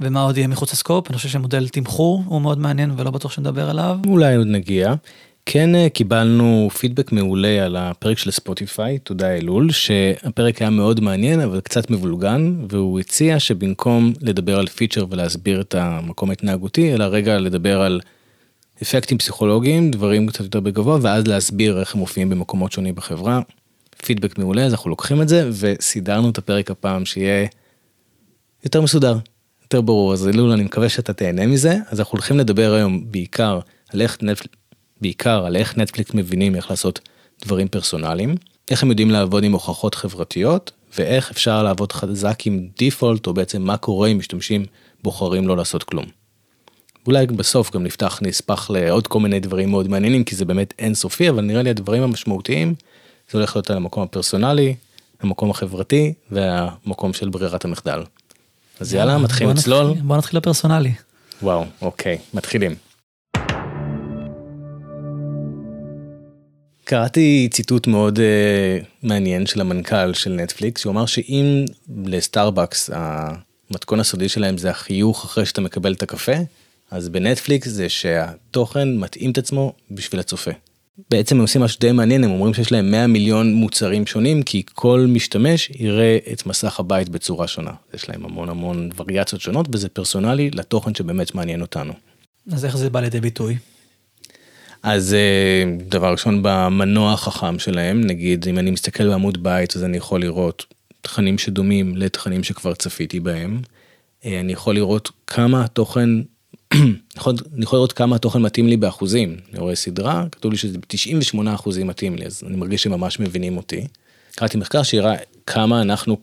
ומה 0.00 0.22
עוד 0.22 0.36
יהיה 0.36 0.48
מחוץ 0.48 0.72
לסקופ? 0.72 1.08
אני 1.08 1.16
חושב 1.16 1.28
שמודל 1.28 1.68
תמחור 1.68 2.22
הוא 2.26 2.40
מאוד 2.40 2.58
מעניין 2.58 2.92
ולא 2.96 3.10
בטוח 3.10 3.32
שנדבר 3.32 3.70
עליו. 3.70 3.98
אולי 4.06 4.34
עוד 4.34 4.46
נגיע. 4.46 4.94
כן 5.50 5.74
אה, 5.74 5.88
קיבלנו 5.88 6.68
פידבק 6.78 7.12
מעולה 7.12 7.64
על 7.64 7.76
הפרק 7.76 8.18
של 8.18 8.30
ספוטיפיי, 8.30 8.98
תודה 8.98 9.36
אלול, 9.36 9.70
שהפרק 9.72 10.62
היה 10.62 10.70
מאוד 10.70 11.00
מעניין 11.00 11.40
אבל 11.40 11.60
קצת 11.60 11.90
מבולגן, 11.90 12.54
והוא 12.68 13.00
הציע 13.00 13.40
שבמקום 13.40 14.12
לדבר 14.20 14.58
על 14.58 14.66
פיצ'ר 14.66 15.06
ולהסביר 15.10 15.60
את 15.60 15.74
המקום 15.74 16.30
ההתנהגותי, 16.30 16.94
אלא 16.94 17.04
רגע 17.04 17.38
לדבר 17.38 17.80
על 17.80 18.00
אפקטים 18.82 19.18
פסיכולוגיים, 19.18 19.90
דברים 19.90 20.26
קצת 20.26 20.40
יותר 20.40 20.60
בגבוה, 20.60 20.98
ואז 21.02 21.26
להסביר 21.26 21.80
איך 21.80 21.94
הם 21.94 22.00
מופיעים 22.00 22.30
במקומות 22.30 22.72
שונים 22.72 22.94
בחברה. 22.94 23.40
פידבק 24.04 24.38
מעולה 24.38 24.64
אז 24.64 24.72
אנחנו 24.72 24.90
לוקחים 24.90 25.22
את 25.22 25.28
זה 25.28 25.50
וסידרנו 25.52 26.30
את 26.30 26.38
הפרק 26.38 26.70
הפעם 26.70 27.04
שיהיה 27.04 27.46
יותר 28.64 28.80
מסודר, 28.80 29.18
יותר 29.62 29.80
ברור 29.80 30.12
אז 30.12 30.28
אלול 30.28 30.50
אני 30.50 30.62
מקווה 30.62 30.88
שאתה 30.88 31.12
תהנה 31.12 31.46
מזה 31.46 31.76
אז 31.88 32.00
אנחנו 32.00 32.12
הולכים 32.12 32.38
לדבר 32.38 32.72
היום 32.72 33.04
בעיקר 33.10 33.60
על 33.92 34.00
איך 34.00 34.18
בעיקר 35.00 35.46
על 35.46 35.56
איך 35.56 35.78
נטפליקס 35.78 36.14
מבינים 36.14 36.54
איך 36.54 36.70
לעשות 36.70 37.00
דברים 37.44 37.68
פרסונליים, 37.68 38.34
איך 38.70 38.82
הם 38.82 38.88
יודעים 38.88 39.10
לעבוד 39.10 39.44
עם 39.44 39.52
הוכחות 39.52 39.94
חברתיות 39.94 40.70
ואיך 40.98 41.30
אפשר 41.30 41.62
לעבוד 41.62 41.92
חזק 41.92 42.46
עם 42.46 42.68
דיפולט 42.78 43.26
או 43.26 43.34
בעצם 43.34 43.62
מה 43.62 43.76
קורה 43.76 44.08
אם 44.08 44.18
משתמשים 44.18 44.64
בוחרים 45.02 45.48
לא 45.48 45.56
לעשות 45.56 45.84
כלום. 45.84 46.04
אולי 47.06 47.26
בסוף 47.26 47.70
גם 47.70 47.82
נפתח 47.84 48.18
נספח 48.22 48.70
לעוד 48.70 49.06
כל 49.06 49.20
מיני 49.20 49.40
דברים 49.40 49.70
מאוד 49.70 49.88
מעניינים 49.88 50.24
כי 50.24 50.36
זה 50.36 50.44
באמת 50.44 50.74
אינסופי 50.78 51.28
אבל 51.28 51.44
נראה 51.44 51.62
לי 51.62 51.70
הדברים 51.70 52.02
המשמעותיים 52.02 52.74
זה 53.30 53.38
הולך 53.38 53.56
להיות 53.56 53.70
על 53.70 53.76
המקום 53.76 54.02
הפרסונלי, 54.02 54.74
המקום 55.20 55.50
החברתי 55.50 56.12
והמקום 56.30 57.12
של 57.12 57.28
ברירת 57.28 57.64
המחדל. 57.64 58.02
אז 58.80 58.94
יאללה, 58.94 59.18
מתחילים 59.18 59.56
לצלול. 59.56 59.94
בוא 60.02 60.16
נתחיל 60.16 60.38
לפרסונלי. 60.38 60.92
וואו, 61.42 61.64
אוקיי, 61.82 62.18
מתחילים. 62.34 62.74
קראתי 66.88 67.48
ציטוט 67.50 67.86
מאוד 67.86 68.18
uh, 68.18 68.86
מעניין 69.02 69.46
של 69.46 69.60
המנכ"ל 69.60 70.14
של 70.14 70.32
נטפליקס, 70.32 70.80
שהוא 70.80 70.90
אמר 70.90 71.06
שאם 71.06 71.64
לסטארבקס 72.04 72.90
המתכון 72.92 74.00
הסודי 74.00 74.28
שלהם 74.28 74.58
זה 74.58 74.70
החיוך 74.70 75.24
אחרי 75.24 75.46
שאתה 75.46 75.60
מקבל 75.60 75.92
את 75.92 76.02
הקפה, 76.02 76.32
אז 76.90 77.08
בנטפליקס 77.08 77.68
זה 77.68 77.88
שהתוכן 77.88 78.96
מתאים 78.96 79.30
את 79.30 79.38
עצמו 79.38 79.72
בשביל 79.90 80.20
הצופה. 80.20 80.50
בעצם 81.10 81.36
הם 81.36 81.42
עושים 81.42 81.62
משהו 81.62 81.80
די 81.80 81.92
מעניין, 81.92 82.24
הם 82.24 82.30
אומרים 82.30 82.54
שיש 82.54 82.72
להם 82.72 82.90
100 82.90 83.06
מיליון 83.06 83.54
מוצרים 83.54 84.06
שונים, 84.06 84.42
כי 84.42 84.62
כל 84.74 85.06
משתמש 85.08 85.70
יראה 85.70 86.18
את 86.32 86.46
מסך 86.46 86.80
הבית 86.80 87.08
בצורה 87.08 87.48
שונה. 87.48 87.72
יש 87.94 88.08
להם 88.08 88.24
המון 88.24 88.48
המון 88.48 88.90
וריאציות 88.96 89.42
שונות, 89.42 89.66
וזה 89.72 89.88
פרסונלי 89.88 90.50
לתוכן 90.50 90.94
שבאמת 90.94 91.34
מעניין 91.34 91.60
אותנו. 91.60 91.92
אז 92.52 92.64
איך 92.64 92.76
זה 92.76 92.90
בא 92.90 93.00
לידי 93.00 93.20
ביטוי? 93.20 93.56
אז 94.82 95.14
אה, 95.14 95.76
דבר 95.88 96.12
ראשון 96.12 96.40
במנוע 96.42 97.12
החכם 97.12 97.58
שלהם, 97.58 98.00
נגיד 98.00 98.48
אם 98.48 98.58
אני 98.58 98.70
מסתכל 98.70 99.08
בעמוד 99.08 99.42
בית 99.42 99.76
אז 99.76 99.84
אני 99.84 99.96
יכול 99.96 100.20
לראות 100.20 100.64
תכנים 101.00 101.38
שדומים 101.38 101.96
לתכנים 101.96 102.44
שכבר 102.44 102.74
צפיתי 102.74 103.20
בהם. 103.20 103.60
אה, 104.24 104.40
אני 104.40 104.52
יכול 104.52 104.74
לראות 104.74 105.10
כמה 105.26 105.64
התוכן 105.64 106.08
אני 106.74 107.62
יכול 107.62 107.78
לראות 107.78 107.92
כמה 107.92 108.16
התוכן 108.16 108.42
מתאים 108.42 108.66
לי 108.66 108.76
באחוזים. 108.76 109.36
אני 109.52 109.60
רואה 109.60 109.74
סדרה, 109.74 110.24
כתוב 110.32 110.52
לי 110.52 110.58
שזה 110.58 110.78
ב-98 110.78 111.54
אחוזים 111.54 111.86
מתאים 111.86 112.16
לי, 112.16 112.26
אז 112.26 112.42
אני 112.46 112.56
מרגיש 112.56 112.82
שממש 112.82 113.20
מבינים 113.20 113.56
אותי. 113.56 113.86
קראתי 114.34 114.58
מחקר 114.58 114.82
שיראה 114.82 115.14
כמה 115.46 115.82
אנחנו 115.82 116.16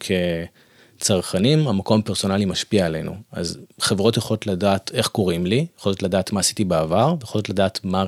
כצרכנים, 0.99 1.67
המקום 1.67 1.99
הפרסונלי 1.99 2.45
משפיע 2.45 2.85
עלינו. 2.85 3.15
אז 3.31 3.57
חברות 3.79 4.17
יכולות 4.17 4.47
לדעת 4.47 4.91
איך 4.93 5.07
קוראים 5.07 5.45
לי, 5.45 5.65
יכולות 5.79 6.03
לדעת 6.03 6.31
מה 6.31 6.39
עשיתי 6.39 6.63
בעבר, 6.63 7.15
יכולות 7.23 7.49
לדעת 7.49 7.79
מה, 7.83 8.05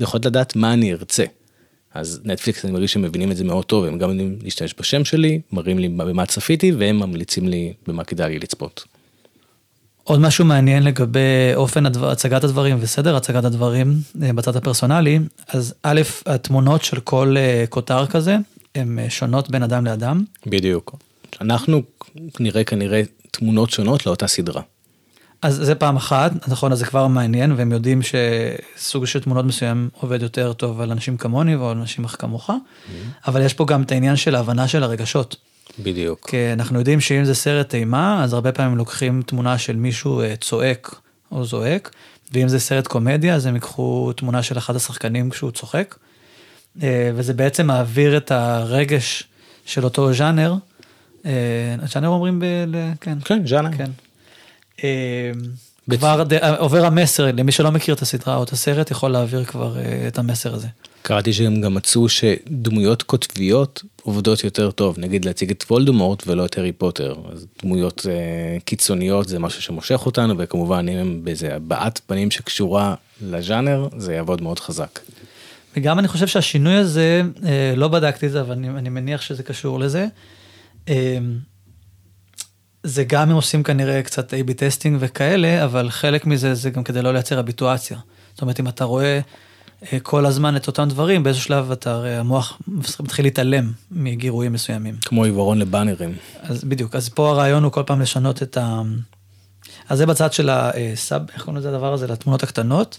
יכולות 0.00 0.26
לדעת, 0.26 0.56
מה 0.56 0.72
אני 0.72 0.92
ארצה. 0.92 1.24
אז 1.94 2.20
נטפליקס 2.24 2.64
אני 2.64 2.72
מרגיש 2.72 2.92
שהם 2.92 3.02
מבינים 3.02 3.30
את 3.30 3.36
זה 3.36 3.44
מאוד 3.44 3.64
טוב, 3.64 3.84
הם 3.84 3.98
גם 3.98 4.10
יודעים 4.10 4.38
להשתמש 4.42 4.74
בשם 4.78 5.04
שלי, 5.04 5.40
מראים 5.52 5.78
לי 5.78 5.88
במה 5.88 6.26
צפיתי, 6.26 6.72
והם 6.72 6.98
ממליצים 6.98 7.48
לי 7.48 7.72
במה 7.86 8.04
כדאי 8.04 8.32
לי 8.32 8.38
לצפות. 8.38 8.84
עוד 10.04 10.20
משהו 10.20 10.44
מעניין 10.44 10.82
לגבי 10.82 11.52
אופן 11.54 11.86
הדבר, 11.86 12.10
הצגת 12.10 12.44
הדברים 12.44 12.76
וסדר 12.80 13.16
הצגת 13.16 13.44
הדברים 13.44 13.94
אה, 14.22 14.32
בצד 14.32 14.56
הפרסונלי, 14.56 15.18
אז 15.48 15.74
א', 15.82 16.00
התמונות 16.26 16.84
של 16.84 17.00
כל 17.00 17.34
אה, 17.36 17.64
כותר 17.68 18.06
כזה, 18.06 18.36
הן 18.74 18.98
אה, 18.98 19.10
שונות 19.10 19.50
בין 19.50 19.62
אדם 19.62 19.84
לאדם. 19.84 20.24
בדיוק. 20.46 20.96
אנחנו 21.40 21.82
נראה 22.40 22.64
כנראה 22.64 23.02
תמונות 23.30 23.70
שונות 23.70 24.06
לאותה 24.06 24.26
סדרה. 24.26 24.62
אז 25.44 25.54
זה 25.54 25.74
פעם 25.74 25.96
אחת, 25.96 26.48
נכון, 26.48 26.72
אז 26.72 26.78
זה 26.78 26.86
כבר 26.86 27.06
מעניין, 27.06 27.52
והם 27.52 27.72
יודעים 27.72 28.00
שסוג 28.02 29.04
של 29.04 29.20
תמונות 29.20 29.44
מסוים 29.44 29.88
עובד 30.00 30.22
יותר 30.22 30.52
טוב 30.52 30.80
על 30.80 30.90
אנשים 30.90 31.16
כמוני 31.16 31.54
או 31.54 31.70
על 31.70 31.76
אנשים 31.76 32.06
כמוך, 32.06 32.50
אבל 33.26 33.42
יש 33.42 33.54
פה 33.54 33.64
גם 33.64 33.82
את 33.82 33.92
העניין 33.92 34.16
של 34.16 34.34
ההבנה 34.34 34.68
של 34.68 34.82
הרגשות. 34.82 35.36
בדיוק. 35.78 36.30
כי 36.30 36.52
אנחנו 36.52 36.78
יודעים 36.78 37.00
שאם 37.00 37.24
זה 37.24 37.34
סרט 37.34 37.74
אימה, 37.74 38.24
אז 38.24 38.32
הרבה 38.32 38.52
פעמים 38.52 38.76
לוקחים 38.76 39.22
תמונה 39.26 39.58
של 39.58 39.76
מישהו 39.76 40.20
אה, 40.20 40.36
צועק 40.36 40.94
או 41.32 41.44
זועק, 41.44 41.90
ואם 42.32 42.48
זה 42.48 42.58
סרט 42.60 42.86
קומדיה, 42.86 43.34
אז 43.34 43.46
הם 43.46 43.54
ייקחו 43.54 44.12
תמונה 44.16 44.42
של 44.42 44.58
אחד 44.58 44.76
השחקנים 44.76 45.30
כשהוא 45.30 45.50
צוחק, 45.50 45.94
אה, 46.82 47.10
וזה 47.14 47.34
בעצם 47.34 47.66
מעביר 47.66 48.16
את 48.16 48.30
הרגש 48.30 49.24
של 49.66 49.84
אותו 49.84 50.12
ז'אנר. 50.12 50.54
אה, 51.26 51.30
ז'אנר 51.92 52.08
אומרים 52.08 52.40
ב... 52.40 52.44
כן. 53.00 53.18
כן, 53.24 53.46
ז'אנר. 53.46 53.70
כן. 53.76 53.90
אה, 54.84 55.30
כבר 55.90 56.22
ד- 56.22 56.34
עובר 56.58 56.84
המסר, 56.86 57.24
למי 57.32 57.52
שלא 57.52 57.70
מכיר 57.72 57.94
את 57.94 58.02
הסדרה 58.02 58.36
או 58.36 58.42
את 58.42 58.50
הסרט, 58.52 58.90
יכול 58.90 59.10
להעביר 59.10 59.44
כבר 59.44 59.76
אה, 59.78 60.08
את 60.08 60.18
המסר 60.18 60.54
הזה. 60.54 60.68
קראתי 61.02 61.32
שהם 61.32 61.60
גם 61.60 61.74
מצאו 61.74 62.08
שדמויות 62.08 63.02
קוטביות 63.02 63.82
עובדות 64.02 64.44
יותר 64.44 64.70
טוב, 64.70 64.98
נגיד 64.98 65.24
להציג 65.24 65.50
את 65.50 65.64
וולדמורט 65.70 66.22
ולא 66.26 66.44
את 66.46 66.58
הארי 66.58 66.72
פוטר. 66.72 67.14
אז 67.32 67.46
דמויות 67.62 68.06
אה, 68.10 68.12
קיצוניות 68.64 69.28
זה 69.28 69.38
משהו 69.38 69.62
שמושך 69.62 70.02
אותנו, 70.06 70.34
וכמובן 70.38 70.86
אם 70.88 70.96
הם 70.98 71.20
באיזה 71.24 71.56
הבעת 71.56 72.00
פנים 72.06 72.30
שקשורה 72.30 72.94
לז'אנר, 73.22 73.88
זה 73.96 74.14
יעבוד 74.14 74.42
מאוד 74.42 74.58
חזק. 74.60 75.00
וגם 75.76 75.98
אני 75.98 76.08
חושב 76.08 76.26
שהשינוי 76.26 76.74
הזה, 76.74 77.22
אה, 77.46 77.74
לא 77.76 77.88
בדקתי 77.88 78.26
את 78.26 78.32
זה, 78.32 78.40
אבל 78.40 78.52
אני, 78.52 78.68
אני 78.68 78.88
מניח 78.88 79.20
שזה 79.20 79.42
קשור 79.42 79.78
לזה. 79.80 80.06
אה, 80.88 81.18
זה 82.84 83.04
גם 83.04 83.30
הם 83.30 83.36
עושים 83.36 83.62
כנראה 83.62 84.02
קצת 84.02 84.34
A-B 84.34 84.54
testing 84.56 84.96
וכאלה, 85.00 85.64
אבל 85.64 85.90
חלק 85.90 86.26
מזה 86.26 86.54
זה 86.54 86.70
גם 86.70 86.84
כדי 86.84 87.02
לא 87.02 87.12
לייצר 87.12 87.40
הביטואציה. 87.40 87.98
זאת 88.32 88.42
אומרת, 88.42 88.60
אם 88.60 88.68
אתה 88.68 88.84
רואה 88.84 89.20
אה, 89.92 90.00
כל 90.00 90.26
הזמן 90.26 90.56
את 90.56 90.66
אותם 90.66 90.88
דברים, 90.88 91.22
באיזשהו 91.22 91.44
שלב 91.44 91.70
אתה, 91.70 91.92
הרי 91.92 92.16
המוח 92.16 92.58
מתחיל 93.00 93.24
להתעלם 93.24 93.72
מגירויים 93.90 94.52
מסוימים. 94.52 94.96
כמו 95.04 95.24
עיוורון 95.24 95.58
לבאנרים. 95.58 96.14
אז 96.42 96.64
בדיוק, 96.64 96.94
אז 96.94 97.08
פה 97.08 97.30
הרעיון 97.30 97.64
הוא 97.64 97.72
כל 97.72 97.82
פעם 97.86 98.00
לשנות 98.00 98.42
את 98.42 98.56
ה... 98.56 98.82
אז 99.88 99.98
זה 99.98 100.06
בצד 100.06 100.32
של 100.32 100.50
הסאב, 100.50 101.22
איך 101.34 101.42
קוראים 101.42 101.56
לזה 101.56 101.68
הדבר 101.68 101.92
הזה? 101.92 102.06
לתמונות 102.06 102.42
הקטנות. 102.42 102.98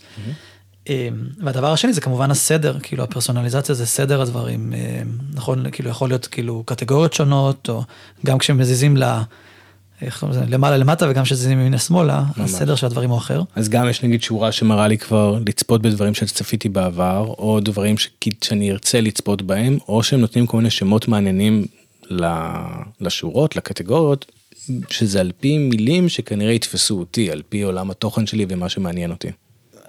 אה, 0.89 1.09
והדבר 1.43 1.73
השני 1.73 1.93
זה 1.93 2.01
כמובן 2.01 2.31
הסדר, 2.31 2.77
כאילו 2.83 3.03
הפרסונליזציה 3.03 3.75
זה 3.75 3.85
סדר 3.85 4.21
הדברים, 4.21 4.73
אה, 4.73 5.01
נכון, 5.33 5.71
כאילו 5.71 5.89
יכול 5.89 6.09
להיות 6.09 6.27
כאילו 6.27 6.63
קטגוריות 6.65 7.13
שונות, 7.13 7.69
או 7.69 7.83
גם 8.25 8.37
כשמזיזים 8.37 8.97
ל... 8.97 9.03
איך 10.01 10.19
קוראים 10.19 10.37
לזה? 10.37 10.45
למעלה 10.49 10.77
למטה 10.77 11.09
וגם 11.09 11.23
כשזיזים 11.23 11.59
ימינה 11.59 11.77
שמאלה, 11.77 12.23
הסדר 12.37 12.75
של 12.75 12.85
הדברים 12.85 13.09
הוא 13.09 13.17
אחר. 13.17 13.41
אז 13.55 13.69
גם 13.69 13.89
יש 13.89 14.03
נגיד 14.03 14.21
שורה 14.21 14.51
שמראה 14.51 14.87
לי 14.87 14.97
כבר 14.97 15.39
לצפות 15.47 15.81
בדברים 15.81 16.13
שצפיתי 16.13 16.69
בעבר, 16.69 17.33
או 17.37 17.59
דברים 17.59 17.97
ש... 17.97 18.09
שאני 18.43 18.71
ארצה 18.71 19.01
לצפות 19.01 19.41
בהם, 19.41 19.77
או 19.87 20.03
שהם 20.03 20.21
נותנים 20.21 20.45
כל 20.45 20.57
מיני 20.57 20.69
שמות 20.69 21.07
מעניינים 21.07 21.65
לשורות, 23.01 23.55
לקטגוריות, 23.55 24.31
שזה 24.89 25.19
על 25.19 25.31
פי 25.39 25.57
מילים 25.57 26.09
שכנראה 26.09 26.53
יתפסו 26.53 26.99
אותי, 26.99 27.31
על 27.31 27.41
פי 27.49 27.61
עולם 27.61 27.91
התוכן 27.91 28.27
שלי 28.27 28.45
ומה 28.49 28.69
שמעניין 28.69 29.11
אותי. 29.11 29.31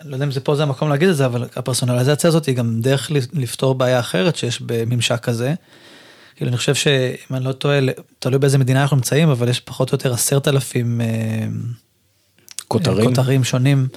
לא 0.05 0.15
יודע 0.15 0.25
אם 0.25 0.31
זה 0.31 0.41
פה 0.41 0.55
זה 0.55 0.63
המקום 0.63 0.89
להגיד 0.89 1.09
את 1.09 1.17
זה, 1.17 1.27
אבל 1.27 1.45
הפרסונליזציה 1.57 2.29
הזאת 2.29 2.47
היא 2.47 2.57
גם 2.57 2.81
דרך 2.81 3.11
לפתור 3.33 3.75
בעיה 3.75 4.01
אחרת 4.01 4.37
שיש 4.37 4.61
בממשק 4.61 5.21
כזה. 5.21 5.55
כאילו 6.37 6.49
אני 6.49 6.57
חושב 6.57 6.75
שאם 6.75 7.37
אני 7.37 7.45
לא 7.45 7.53
טועה, 7.53 7.79
תלוי 8.19 8.39
באיזה 8.39 8.59
מדינה 8.59 8.83
אנחנו 8.83 8.97
נמצאים, 8.97 9.29
אבל 9.29 9.49
יש 9.49 9.61
פחות 9.61 9.93
או 9.93 9.95
יותר 9.95 10.13
עשרת 10.13 10.49
אלפים 10.49 11.01
אה, 11.01 11.07
כותרים. 12.69 13.09
כותרים 13.09 13.45
שונים, 13.45 13.89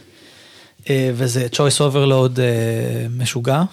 אה, 0.89 1.11
וזה 1.13 1.47
choice 1.53 1.79
overload 1.79 2.39
אה, 2.39 3.07
משוגע, 3.09 3.63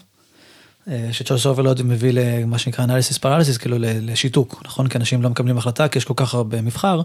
ש-choice 1.12 1.56
overload 1.56 1.82
מביא 1.82 2.12
למה 2.12 2.58
שנקרא 2.58 2.86
analysis 2.86 3.18
paralysis, 3.18 3.58
כאילו 3.58 3.76
לשיתוק, 3.80 4.62
נכון? 4.64 4.88
כי 4.88 4.98
אנשים 4.98 5.22
לא 5.22 5.30
מקבלים 5.30 5.58
החלטה, 5.58 5.88
כי 5.88 5.98
יש 5.98 6.04
כל 6.04 6.14
כך 6.16 6.34
הרבה 6.34 6.62
מבחר, 6.62 7.02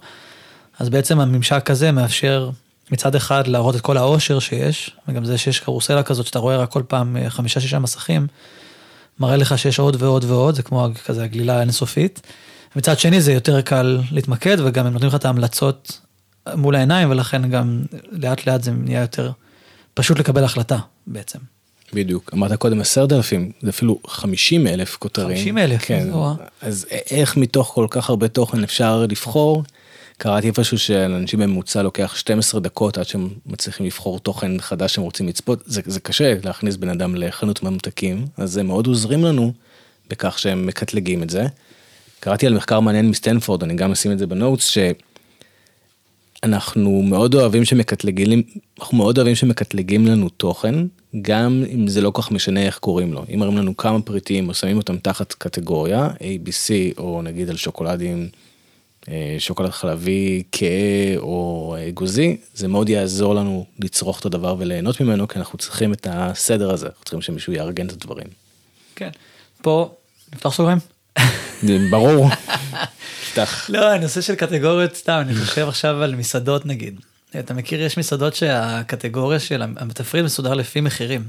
אז 0.79 0.89
בעצם 0.89 1.19
הממשק 1.19 1.71
הזה 1.71 1.91
מאפשר 1.91 2.49
מצד 2.91 3.15
אחד 3.15 3.47
להראות 3.47 3.75
את 3.75 3.81
כל 3.81 3.97
העושר 3.97 4.39
שיש, 4.39 4.91
וגם 5.07 5.25
זה 5.25 5.37
שיש 5.37 5.59
קרוסלה 5.59 6.03
כזאת 6.03 6.25
שאתה 6.25 6.39
רואה 6.39 6.57
רק 6.57 6.69
כל 6.69 6.83
פעם 6.87 7.17
אה, 7.17 7.29
חמישה 7.29 7.59
שישה 7.59 7.79
מסכים, 7.79 8.27
מראה 9.19 9.37
לך 9.37 9.57
שיש 9.57 9.79
עוד 9.79 10.03
ועוד 10.03 10.23
ועוד, 10.23 10.55
זה 10.55 10.63
כמו 10.63 10.87
כזה 11.05 11.23
הגלילה 11.23 11.57
האינסופית. 11.57 12.21
מצד 12.75 12.99
שני 12.99 13.21
זה 13.21 13.33
יותר 13.33 13.61
קל 13.61 13.99
להתמקד 14.11 14.57
וגם 14.59 14.85
הם 14.85 14.93
נותנים 14.93 15.09
לך 15.09 15.15
את 15.15 15.25
ההמלצות 15.25 15.99
מול 16.55 16.75
העיניים 16.75 17.11
ולכן 17.11 17.49
גם 17.49 17.81
לאט 18.11 18.47
לאט 18.47 18.63
זה 18.63 18.71
נהיה 18.71 19.01
יותר 19.01 19.31
פשוט 19.93 20.19
לקבל 20.19 20.43
החלטה 20.43 20.77
בעצם. 21.07 21.39
בדיוק, 21.93 22.31
אמרת 22.33 22.53
קודם 22.53 22.81
עשרת 22.81 23.11
אלפים, 23.11 23.51
זה 23.61 23.69
אפילו 23.69 23.99
חמישים 24.07 24.67
אלף 24.67 24.97
כותרים. 24.99 25.37
50,000, 25.37 25.81
כן. 25.81 26.07
וואה. 26.11 26.33
אז 26.61 26.85
איך 27.11 27.37
מתוך 27.37 27.67
כל 27.67 27.87
כך 27.89 28.09
הרבה 28.09 28.27
תוכן 28.27 28.63
אפשר 28.63 29.05
לבחור? 29.09 29.63
קראתי 30.23 30.47
איפשהו 30.47 30.79
שלאנשים 30.79 31.39
בממוצע 31.39 31.81
לוקח 31.81 32.15
12 32.15 32.61
דקות 32.61 32.97
עד 32.97 33.07
שהם 33.07 33.29
מצליחים 33.45 33.85
לבחור 33.85 34.19
תוכן 34.19 34.59
חדש 34.59 34.93
שהם 34.93 35.03
רוצים 35.03 35.27
לצפות, 35.27 35.63
זה, 35.65 35.81
זה 35.85 35.99
קשה 35.99 36.33
להכניס 36.43 36.75
בן 36.75 36.89
אדם 36.89 37.15
לחנות 37.15 37.63
ממתקים, 37.63 38.25
אז 38.37 38.57
הם 38.57 38.67
מאוד 38.67 38.87
עוזרים 38.87 39.23
לנו 39.23 39.53
בכך 40.09 40.39
שהם 40.39 40.65
מקטלגים 40.65 41.23
את 41.23 41.29
זה. 41.29 41.45
קראתי 42.19 42.47
על 42.47 42.53
מחקר 42.53 42.79
מעניין 42.79 43.09
מסטנפורד, 43.09 43.63
אני 43.63 43.75
גם 43.75 43.91
אשים 43.91 44.11
את 44.11 44.19
זה 44.19 44.27
בנוטס, 44.27 44.77
שאנחנו 46.43 47.01
מאוד 47.01 47.35
אוהבים 47.35 47.65
שמקטלגים, 47.65 48.41
אנחנו 48.79 48.97
מאוד 48.97 49.17
אוהבים 49.17 49.35
שמקטלגים 49.35 50.05
לנו 50.05 50.29
תוכן, 50.29 50.75
גם 51.21 51.63
אם 51.73 51.87
זה 51.87 52.01
לא 52.01 52.11
כל 52.11 52.21
כך 52.21 52.31
משנה 52.31 52.61
איך 52.61 52.77
קוראים 52.77 53.13
לו. 53.13 53.25
אם 53.33 53.39
מראים 53.39 53.57
לנו 53.57 53.77
כמה 53.77 54.01
פריטים 54.01 54.49
או 54.49 54.53
שמים 54.53 54.77
אותם 54.77 54.97
תחת 54.97 55.33
קטגוריה, 55.33 56.07
ABC 56.07 56.97
או 56.97 57.21
נגיד 57.21 57.49
על 57.49 57.57
שוקולדים, 57.57 58.29
שוקולד 59.39 59.69
חלבי 59.69 60.43
כהה 60.51 61.17
או 61.17 61.75
אגוזי, 61.89 62.37
זה 62.53 62.67
מאוד 62.67 62.89
יעזור 62.89 63.35
לנו 63.35 63.65
לצרוך 63.79 64.19
את 64.19 64.25
הדבר 64.25 64.55
וליהנות 64.59 65.01
ממנו, 65.01 65.27
כי 65.27 65.39
אנחנו 65.39 65.57
צריכים 65.57 65.93
את 65.93 66.07
הסדר 66.09 66.71
הזה, 66.71 66.85
אנחנו 66.85 67.03
צריכים 67.03 67.21
שמישהו 67.21 67.53
יארגן 67.53 67.87
את 67.87 67.91
הדברים. 67.91 68.27
כן. 68.95 69.09
פה, 69.61 69.95
נפתח 70.33 70.49
סוגריים? 70.49 70.77
ברור. 71.89 72.27
פתח. 73.31 73.69
לא, 73.69 73.91
הנושא 73.91 74.21
של 74.21 74.35
קטגוריות 74.35 74.95
סתם, 74.95 75.23
אני 75.25 75.35
חושב 75.35 75.67
עכשיו 75.67 76.03
על 76.03 76.15
מסעדות 76.15 76.65
נגיד. 76.65 76.99
אתה 77.39 77.53
מכיר, 77.53 77.81
יש 77.81 77.97
מסעדות 77.97 78.35
שהקטגוריה 78.35 79.39
של 79.39 79.61
התפריט 79.77 80.25
מסודר 80.25 80.53
לפי 80.53 80.81
מחירים. 80.81 81.23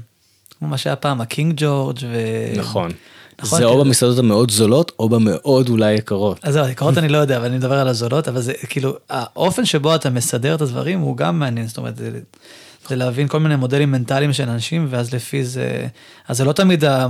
כמו 0.59 0.67
מה 0.67 0.77
שהיה 0.77 0.95
פעם, 0.95 1.21
הקינג 1.21 1.53
ג'ורג' 1.57 1.97
ו... 2.01 2.17
נכון. 2.57 2.91
נכון, 3.41 3.59
זה 3.59 3.65
או 3.65 3.69
כאילו- 3.69 3.83
במסעדות 3.85 4.19
המאוד 4.19 4.51
זולות 4.51 4.91
או 4.99 5.09
במאוד 5.09 5.69
אולי 5.69 5.93
יקרות. 5.93 6.39
אז 6.43 6.53
זהו, 6.53 6.67
יקרות 6.67 6.97
אני 6.97 7.09
לא 7.09 7.17
יודע, 7.17 7.37
אבל 7.37 7.45
אני 7.45 7.57
מדבר 7.57 7.79
על 7.79 7.87
הזולות, 7.87 8.27
אבל 8.27 8.41
זה 8.41 8.53
כאילו, 8.69 8.93
האופן 9.09 9.65
שבו 9.65 9.95
אתה 9.95 10.09
מסדר 10.09 10.55
את 10.55 10.61
הדברים 10.61 10.99
הוא 10.99 11.17
גם 11.17 11.39
מעניין, 11.39 11.67
זאת 11.67 11.77
אומרת, 11.77 11.95
זה, 11.95 12.11
זה 12.89 12.95
להבין 12.95 13.27
כל 13.27 13.39
מיני 13.39 13.55
מודלים 13.55 13.91
מנטליים 13.91 14.33
של 14.33 14.49
אנשים, 14.49 14.87
ואז 14.89 15.13
לפי 15.13 15.43
זה, 15.45 15.87
אז 16.27 16.37
זה 16.37 16.45
לא 16.45 16.51
תמיד, 16.51 16.85
ה- 16.85 17.07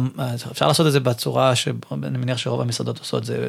אפשר 0.52 0.68
לעשות 0.68 0.88
את 0.88 0.92
זה 0.92 1.00
בצורה 1.00 1.56
שאני 1.56 1.78
מניח 2.18 2.38
שרוב 2.38 2.62
המסעדות 2.62 3.00
עושות 3.00 3.26
זה 3.26 3.48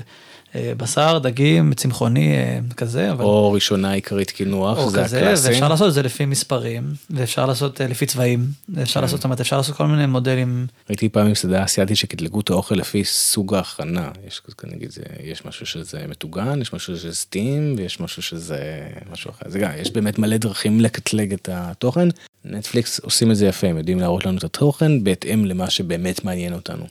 בשר, 0.76 1.18
דגים, 1.18 1.74
צמחוני, 1.74 2.34
אה, 2.34 2.58
כזה, 2.76 3.10
אבל... 3.12 3.24
או 3.24 3.52
ראשונה 3.52 3.92
עיקרית 3.92 4.30
קינוח, 4.30 4.78
או 4.78 4.90
זה 4.90 5.04
כזה, 5.04 5.18
הקלאסי. 5.18 5.48
ואפשר 5.48 5.68
לעשות 5.68 5.88
את 5.88 5.94
זה 5.94 6.02
לפי 6.02 6.24
מספרים, 6.26 6.84
ואפשר 7.10 7.46
לעשות 7.46 7.80
אה, 7.80 7.86
לפי 7.86 8.06
צבעים, 8.06 8.46
אפשר 8.82 9.00
לעשות, 9.00 9.18
זאת 9.18 9.24
אומרת, 9.24 9.40
אפשר 9.40 9.56
לעשות 9.56 9.76
כל 9.76 9.86
מיני 9.86 10.06
מודלים. 10.06 10.66
ראיתי 10.88 11.08
פעם 11.08 11.30
מסעדה 11.30 11.64
אסיאתית 11.64 11.96
שקטלגו 11.96 12.40
את 12.40 12.50
האוכל 12.50 12.74
לפי 12.74 13.04
סוג 13.04 13.54
ההכנה. 13.54 14.10
יש 14.26 14.40
נגיד, 14.64 14.90
זה- 14.90 15.02
יש 15.24 15.44
משהו 15.44 15.66
שזה 15.66 16.04
מטוגן, 16.08 16.60
יש 16.62 16.72
משהו 16.72 16.96
שזה 16.96 17.14
סטים, 17.14 17.74
ויש 17.78 18.00
משהו 18.00 18.22
שזה 18.22 18.58
משהו 19.12 19.30
אחר. 19.30 19.50
זה 19.50 19.58
גם, 19.58 19.70
יש 19.80 19.90
באמת 19.90 20.18
מלא 20.18 20.36
דרכים 20.36 20.80
לקטלג 20.80 21.32
את 21.32 21.48
התוכן. 21.52 22.08
נטפליקס 22.44 23.00
עושים 23.00 23.30
את 23.30 23.36
זה 23.36 23.46
יפה, 23.46 23.66
הם 23.66 23.78
יודעים 23.78 24.00
להראות 24.00 24.26
לנו 24.26 24.38
את 24.38 24.44
התוכן 24.44 25.04
בהתאם 25.04 25.44
למה 25.44 25.70
שבאמת 25.70 26.24
מעניין 26.24 26.52
אותנו. 26.54 26.84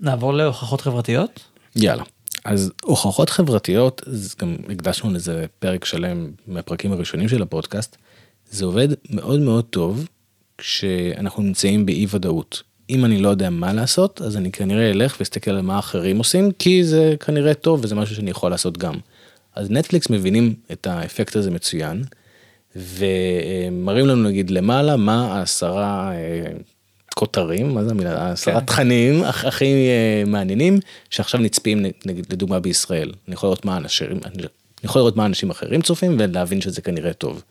נעבור 0.00 0.34
להוכחות 0.34 0.80
חברתיות. 0.80 1.40
יאללה. 1.76 2.02
אז 2.44 2.72
הוכחות 2.84 3.30
חברתיות, 3.30 4.02
גם 4.40 4.56
הקדשנו 4.72 5.12
לזה 5.12 5.46
פרק 5.58 5.84
שלם 5.84 6.30
מהפרקים 6.46 6.92
הראשונים 6.92 7.28
של 7.28 7.42
הפודקאסט, 7.42 7.96
זה 8.50 8.64
עובד 8.64 8.88
מאוד 9.10 9.40
מאוד 9.40 9.64
טוב 9.64 10.08
כשאנחנו 10.58 11.42
נמצאים 11.42 11.86
באי 11.86 12.06
ודאות. 12.10 12.62
אם 12.90 13.04
אני 13.04 13.18
לא 13.18 13.28
יודע 13.28 13.50
מה 13.50 13.72
לעשות, 13.72 14.22
אז 14.22 14.36
אני 14.36 14.52
כנראה 14.52 14.90
אלך 14.90 15.16
ואסתכל 15.18 15.50
על 15.50 15.62
מה 15.62 15.78
אחרים 15.78 16.18
עושים, 16.18 16.52
כי 16.58 16.84
זה 16.84 17.14
כנראה 17.20 17.54
טוב 17.54 17.80
וזה 17.82 17.94
משהו 17.94 18.16
שאני 18.16 18.30
יכול 18.30 18.50
לעשות 18.50 18.78
גם. 18.78 18.94
אז 19.54 19.70
נטפליקס 19.70 20.10
מבינים 20.10 20.54
את 20.72 20.86
האפקט 20.86 21.36
הזה 21.36 21.50
מצוין, 21.50 22.04
ומראים 22.76 24.06
לנו 24.06 24.28
נגיד 24.28 24.50
למעלה 24.50 24.96
מה 24.96 25.34
העשרה 25.34 26.12
אה, 26.12 26.52
כותרים, 27.18 27.74
מה 27.74 27.84
זה 27.84 27.90
המילה, 27.90 28.32
עשרה 28.32 28.60
תכנים 28.60 29.24
הכי 29.24 29.64
אה, 29.64 30.22
מעניינים, 30.26 30.78
שעכשיו 31.10 31.40
נצפים 31.40 31.82
נגיד 32.06 32.26
לדוגמה 32.30 32.60
בישראל. 32.60 33.12
אני 33.28 33.34
יכול 33.34 33.46
לראות 33.46 33.64
מה 33.64 33.76
אנשים, 33.76 34.20
אני 34.24 34.42
יכול 34.82 35.00
לראות 35.00 35.16
מה 35.16 35.26
אנשים 35.26 35.50
אחרים 35.50 35.82
צופים 35.82 36.16
ולהבין 36.18 36.60
שזה 36.60 36.82
כנראה 36.82 37.12
טוב. 37.12 37.42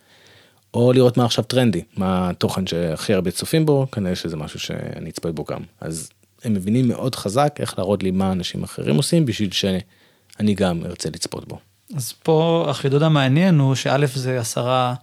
או 0.74 0.94
לראות 0.94 1.18
מה 1.18 1.26
עכשיו 1.26 1.44
טרנדי, 1.44 1.82
מה 1.98 2.30
התוכן 2.30 2.68
שהכי 2.68 3.14
הרבה 3.14 3.32
צופים 3.32 3.66
בו, 3.66 3.88
כנראה 3.92 4.16
שזה 4.16 4.38
משהו 4.38 4.60
שאני 4.60 5.10
אצפה 5.10 5.32
בו 5.32 5.44
גם. 5.44 5.62
אז 5.82 6.10
הם 6.44 6.54
מבינים 6.54 6.88
מאוד 6.88 7.16
חזק 7.16 7.56
איך 7.60 7.78
להראות 7.78 8.04
לי 8.04 8.12
מה 8.12 8.32
אנשים 8.32 8.64
אחרים 8.64 8.96
עושים 8.96 9.26
בשביל 9.26 9.52
שאני 9.52 10.54
גם 10.56 10.82
ארצה 10.86 11.10
לצפות 11.10 11.48
בו. 11.48 11.60
אז 11.96 12.14
פה 12.24 12.66
החידוד 12.70 13.04
המעניין 13.04 13.60
הוא 13.60 13.76
שא' 13.76 14.06
זה 14.14 14.40
עשרה 14.40 14.94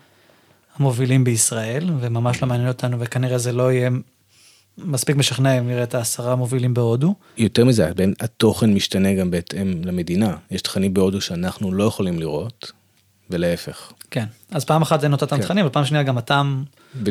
המובילים 0.77 1.25
בישראל, 1.25 1.91
וממש 2.01 2.43
לא 2.43 2.49
מעניין 2.49 2.69
אותנו, 2.69 3.01
וכנראה 3.01 3.39
זה 3.39 3.53
לא 3.53 3.73
יהיה 3.73 3.91
מספיק 4.79 5.17
משכנע 5.17 5.59
אם 5.59 5.69
נראה 5.69 5.83
את 5.83 5.95
העשרה 5.95 6.33
המובילים 6.33 6.75
בהודו. 6.75 7.15
יותר 7.37 7.65
מזה, 7.65 7.91
התוכן 8.21 8.75
משתנה 8.75 9.15
גם 9.15 9.31
בהתאם 9.31 9.85
למדינה. 9.85 10.37
יש 10.51 10.63
תכנים 10.63 10.95
בהודו 10.95 11.21
שאנחנו 11.21 11.73
לא 11.73 11.85
יכולים 11.85 12.19
לראות, 12.19 12.73
ולהפך. 13.31 13.93
כן, 14.11 14.25
אז 14.51 14.65
פעם 14.65 14.83
אחת 14.83 15.01
זה 15.01 15.09
נותן 15.09 15.27
כן. 15.27 15.43
תכנים, 15.43 15.67
ופעם 15.67 15.85
שנייה 15.85 16.03
גם 16.03 16.19
הטעם 16.19 16.65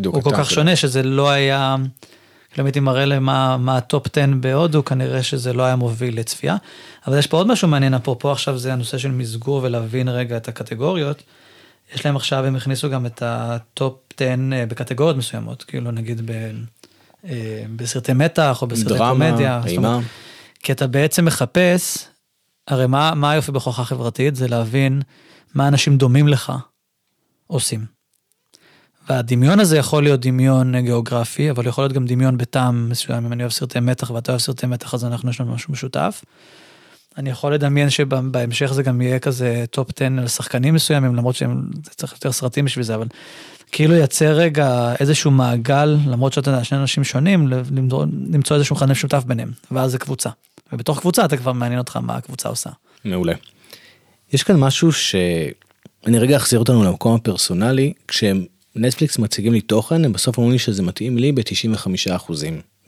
הוא 0.05 0.23
כל 0.23 0.35
כך 0.37 0.51
שונה, 0.51 0.75
שזה 0.75 1.03
לא 1.03 1.29
היה... 1.29 1.75
כאילו 2.49 2.61
אם 2.61 2.65
הייתי 2.65 2.79
מראה 2.79 3.05
להם 3.05 3.23
מה, 3.23 3.77
ה 3.77 3.85
top 3.85 4.07
10 4.17 4.25
בהודו, 4.39 4.85
כנראה 4.85 5.23
שזה 5.23 5.53
לא 5.53 5.63
היה 5.63 5.75
מוביל 5.75 6.19
לצפייה. 6.19 6.55
אבל 7.07 7.17
יש 7.17 7.27
פה 7.27 7.37
עוד 7.37 7.47
משהו 7.47 7.67
מעניין, 7.67 7.93
אפרופו 7.93 8.31
עכשיו 8.31 8.57
זה 8.57 8.73
הנושא 8.73 8.97
של 8.97 9.11
מסגור 9.11 9.59
ולהבין 9.63 10.09
רגע 10.09 10.37
את 10.37 10.47
הקטגוריות. 10.47 11.23
יש 11.95 12.05
להם 12.05 12.15
עכשיו, 12.15 12.45
הם 12.45 12.55
הכניסו 12.55 12.89
גם 12.89 13.05
את 13.05 13.21
ה 13.25 13.44
top 13.44 13.99
10 14.15 14.25
אה, 14.53 14.65
בקטגוריות 14.65 15.17
מסוימות, 15.17 15.63
כאילו 15.63 15.91
נגיד 15.91 16.21
ב, 16.25 16.51
בסרטי 17.75 18.13
מתח 18.13 18.61
או 18.61 18.67
בסרטי 18.67 18.89
דרמה, 18.89 19.09
קומדיה. 19.09 19.61
אימה. 19.65 19.99
כי 20.63 20.71
אתה 20.71 20.87
בעצם 20.87 21.25
מחפש, 21.25 22.07
הרי 22.67 22.87
מה, 22.87 23.13
מה 23.15 23.31
היופי 23.31 23.51
בהוכחה 23.51 23.83
חברתית? 23.83 24.35
זה 24.35 24.47
להבין 24.47 25.01
מה 25.53 25.67
אנשים 25.67 25.97
דומים 25.97 26.27
לך 26.27 26.53
עושים. 27.47 27.85
והדמיון 29.09 29.59
הזה 29.59 29.77
יכול 29.77 30.03
להיות 30.03 30.19
דמיון 30.19 30.81
גיאוגרפי, 30.81 31.51
אבל 31.51 31.67
יכול 31.67 31.83
להיות 31.83 31.93
גם 31.93 32.05
דמיון 32.05 32.37
בטעם 32.37 32.89
מסוים, 32.89 33.25
אם 33.25 33.33
אני 33.33 33.43
אוהב 33.43 33.51
סרטי 33.51 33.79
מתח 33.79 34.11
ואתה 34.11 34.31
אוהב 34.31 34.41
סרטי 34.41 34.67
מתח, 34.67 34.93
אז 34.93 35.05
אנחנו 35.05 35.29
יש 35.29 35.41
לנו 35.41 35.53
משהו 35.53 35.73
משותף. 35.73 36.23
אני 37.17 37.29
יכול 37.29 37.53
לדמיין 37.53 37.89
שבהמשך 37.89 38.73
זה 38.73 38.83
גם 38.83 39.01
יהיה 39.01 39.19
כזה 39.19 39.65
top 39.71 39.89
10 39.95 40.05
על 40.21 40.27
שחקנים 40.27 40.73
מסוימים, 40.73 41.15
למרות 41.15 41.35
שהם, 41.35 41.69
צריך 41.95 42.13
יותר 42.13 42.31
סרטים 42.31 42.65
בשביל 42.65 42.85
זה, 42.85 42.95
אבל 42.95 43.07
כאילו 43.71 43.93
ייצר 43.93 44.33
רגע 44.33 44.93
איזשהו 44.99 45.31
מעגל, 45.31 45.97
למרות 46.07 46.33
שאתה 46.33 46.49
יודע, 46.51 46.63
שני 46.63 46.77
אנשים 46.77 47.03
שונים, 47.03 47.47
למצוא 48.31 48.55
איזשהו 48.55 48.75
מכנה 48.75 48.91
משותף 48.91 49.23
ביניהם, 49.27 49.51
ואז 49.71 49.91
זה 49.91 49.97
קבוצה. 49.97 50.29
ובתוך 50.73 50.99
קבוצה 50.99 51.25
אתה 51.25 51.37
כבר 51.37 51.53
מעניין 51.53 51.79
אותך 51.79 51.97
מה 51.97 52.15
הקבוצה 52.15 52.49
עושה. 52.49 52.69
מעולה. 53.05 53.33
יש 54.33 54.43
כאן 54.43 54.55
משהו 54.55 54.91
שאני 54.91 56.19
רגע 56.19 56.37
אחזיר 56.37 56.59
אותנו 56.59 56.83
למקום 56.83 57.15
הפרסונלי, 57.15 57.93
כשהם 58.07 58.45
נטפליקס 58.75 59.17
מציגים 59.17 59.53
לי 59.53 59.61
תוכן, 59.61 60.05
הם 60.05 60.13
בסוף 60.13 60.37
אומרים 60.37 60.53
לי 60.53 60.59
שזה 60.59 60.83
מתאים 60.83 61.17
לי 61.17 61.31
ב-95%. 61.31 62.31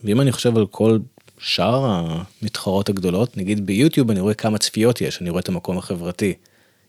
ואם 0.04 0.20
אני 0.20 0.32
חושב 0.32 0.56
על 0.56 0.66
כל 0.66 0.98
שאר 1.38 1.84
המתחרות 1.84 2.88
הגדולות, 2.88 3.36
נגיד 3.36 3.66
ביוטיוב 3.66 4.10
אני 4.10 4.20
רואה 4.20 4.34
כמה 4.34 4.58
צפיות 4.58 5.00
יש, 5.00 5.20
אני 5.20 5.30
רואה 5.30 5.40
את 5.40 5.48
המקום 5.48 5.78
החברתי. 5.78 6.34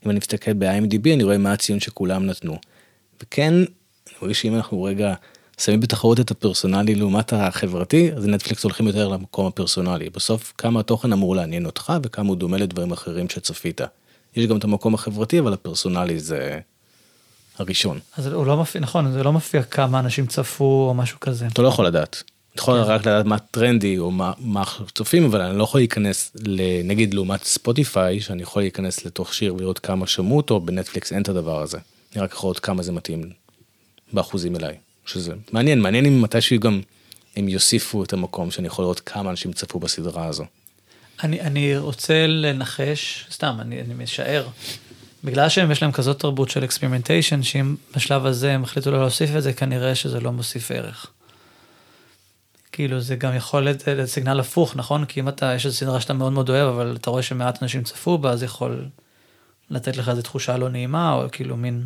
אם 0.06 0.12
אני 0.12 0.20
מסתכל 0.20 0.54
ב-IMDb 0.54 1.14
אני 1.14 1.24
רואה 1.24 1.38
מה 1.38 1.54
הציון 1.54 1.80
שכולם 1.80 2.26
נתנו. 2.26 2.58
וכן, 3.24 3.54
אני 4.16 4.22
רואה 4.22 4.34
שאם 4.34 4.56
אנחנו 4.56 4.84
רגע 4.84 5.14
שמים 5.60 5.80
בתחרות 5.80 6.20
את 6.20 6.32
הפרסונלי 6.32 6.96
לעומת 6.96 7.34
החברתי, 7.34 8.14
אז 8.14 8.28
נטפליקס 8.28 8.64
הולכים 8.64 8.88
יותר 8.88 9.08
למקום 9.08 9.46
הפרסונלי. 9.46 10.10
בסוף 10.10 10.54
כמה 10.58 10.80
התוכן 10.80 11.14
אמור 11.14 11.36
לעניין 11.36 11.66
אותך 11.66 11.94
וכמה 12.04 12.30
הוא 12.30 12.38
דומה 12.38 12.58
לדברים 12.58 12.92
אחרים 12.92 13.30
שצפית. 13.30 13.82
יש 14.36 14.46
גם 14.46 14.58
את 14.58 14.64
המקום 14.64 14.94
החברתי, 14.94 15.40
אבל 15.40 15.54
הפרסונלי 15.54 16.20
זה 16.20 16.60
הראשון. 17.58 18.00
אז 18.18 18.28
הוא 18.28 18.46
לא 18.46 18.58
מופיע, 18.58 18.82
נכון, 18.82 19.12
זה 19.12 19.24
לא 19.24 19.34
מופיע 19.34 19.64
כמה 19.64 20.00
אנשים 20.00 20.26
צפו 20.28 20.86
או 20.90 20.94
משהו 20.94 21.20
כזה. 21.20 21.48
אתה 21.48 21.62
לא 21.62 21.68
יכול 21.68 21.86
לדעת. 21.86 22.24
אתה 22.54 22.62
יכול 22.62 22.84
כן. 22.84 22.90
רק 22.90 23.02
לדעת 23.02 23.26
מה 23.26 23.40
טרנדי 23.40 23.98
או 23.98 24.12
מה, 24.12 24.32
מה 24.40 24.64
צופים, 24.96 25.26
אבל 25.26 25.42
אני 25.42 25.58
לא 25.58 25.64
יכול 25.64 25.80
להיכנס, 25.80 26.32
נגיד 26.84 27.14
לעומת 27.14 27.44
ספוטיפיי, 27.44 28.22
שאני 28.22 28.44
יכול 28.44 28.62
להיכנס 28.62 29.06
לתוך 29.06 29.34
שיר 29.34 29.56
ולראות 29.56 29.80
כמה 29.80 30.08
שמעו 30.08 30.38
אותו, 30.38 30.60
בנטפליקס 30.60 31.14
אין 31.14 31.22
את 31.22 31.30
הדבר 31.30 31.62
הזה. 31.62 31.78
אני 32.16 32.22
רק 32.22 32.32
יכול 32.32 32.48
לראות 32.48 32.60
כמה 32.60 32.84
זה 32.84 32.92
מתאים 32.92 33.30
באחוזים 34.14 34.56
אליי. 34.56 34.78
שזה 35.06 35.34
מעניין, 35.52 35.82
מעניין 35.82 36.06
אם 36.06 36.22
מתישהו 36.22 36.60
גם 36.60 36.82
הם 37.36 37.50
יוסיפו 37.50 38.04
את 38.04 38.14
המקום 38.14 38.52
שאני 38.52 38.68
יכול 38.68 38.84
לראות 38.84 39.00
כמה 39.00 39.30
אנשים 39.30 39.54
צפו 39.54 39.80
בסדרה 39.80 40.26
הזו. 40.26 40.46
אני, 41.24 41.42
אני 41.42 41.78
רוצה 41.78 42.28
לנחש, 42.28 43.26
סתם, 43.32 43.58
אני, 43.60 43.82
אני 43.82 43.94
משער, 43.94 44.48
בגלל 45.24 45.50
שהם 45.50 45.72
יש 45.72 45.82
להם 45.82 45.92
כזאת 45.92 46.20
תרבות 46.20 46.50
של 46.50 46.64
experimentation, 46.64 47.44
שאם 47.44 47.76
בשלב 47.96 48.26
הזה 48.26 48.52
הם 48.52 48.64
החליטו 48.64 48.92
לא 48.92 49.00
להוסיף 49.00 49.30
את 49.38 49.44
זה, 49.44 49.54
כנראה 49.54 49.96
שזה 49.96 50.20
לא 50.20 50.32
מוסיף 50.32 50.72
ערך. 50.72 51.12
כאילו 52.72 53.00
זה 53.00 53.16
גם 53.16 53.36
יכול 53.36 53.64
להיות 53.64 53.84
signal 54.06 54.40
הפוך, 54.40 54.76
נכון? 54.76 55.06
כי 55.06 55.20
אם 55.20 55.30
אתה, 55.30 55.54
יש 55.56 55.66
איזו 55.66 55.78
סדרה 55.78 56.02
שאתה 56.02 56.14
מאוד 56.14 56.34
מאוד 56.34 56.50
אוהב, 56.50 56.68
אבל 56.68 56.96
אתה 56.96 57.10
רואה 57.10 57.24
שמעט 57.24 57.64
אנשים 57.64 57.84
צפו 57.84 58.18
בה, 58.18 58.32
אז 58.32 58.44
יכול 58.44 58.86
לתת 59.70 59.98
לך 59.98 60.10
איזו 60.10 60.22
תחושה 60.22 60.58
לא 60.58 60.70
נעימה, 60.70 61.14
או 61.14 61.28
כאילו 61.32 61.58
מין, 61.58 61.86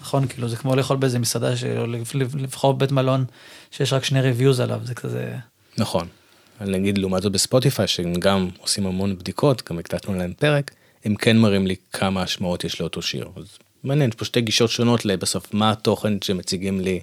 נכון? 0.00 0.28
כאילו 0.28 0.48
זה 0.48 0.56
כמו 0.56 0.76
לאכול 0.76 0.96
באיזה 0.96 1.18
מסעדה, 1.18 1.52
או 1.78 1.86
לבחור 2.34 2.74
בית 2.74 2.92
מלון 2.92 3.24
שיש 3.70 3.92
רק 3.92 4.04
שני 4.04 4.20
ריוויוז 4.20 4.60
עליו, 4.60 4.80
זה 4.84 4.94
כזה... 4.94 5.36
נכון. 5.78 6.06
נגיד 6.60 6.98
לעומת 6.98 7.22
זאת 7.22 7.32
בספוטיפיי, 7.32 7.88
שהם 7.88 8.14
גם 8.14 8.48
עושים 8.58 8.86
המון 8.86 9.18
בדיקות, 9.18 9.70
גם 9.70 9.78
הקלטנו 9.78 10.14
להם 10.14 10.32
פרק, 10.38 10.70
הם 11.04 11.14
כן 11.14 11.36
מראים 11.36 11.66
לי 11.66 11.76
כמה 11.92 12.22
השמעות 12.22 12.64
יש 12.64 12.80
לאותו 12.80 13.02
שיר. 13.02 13.28
אז 13.36 13.46
מעניין, 13.84 14.10
יש 14.10 14.16
פה 14.16 14.24
שתי 14.24 14.40
גישות 14.40 14.70
שונות 14.70 15.04
לבסוף 15.04 15.54
מה 15.54 15.70
התוכן 15.70 16.12
שמציגים 16.22 16.80
לי 16.80 17.00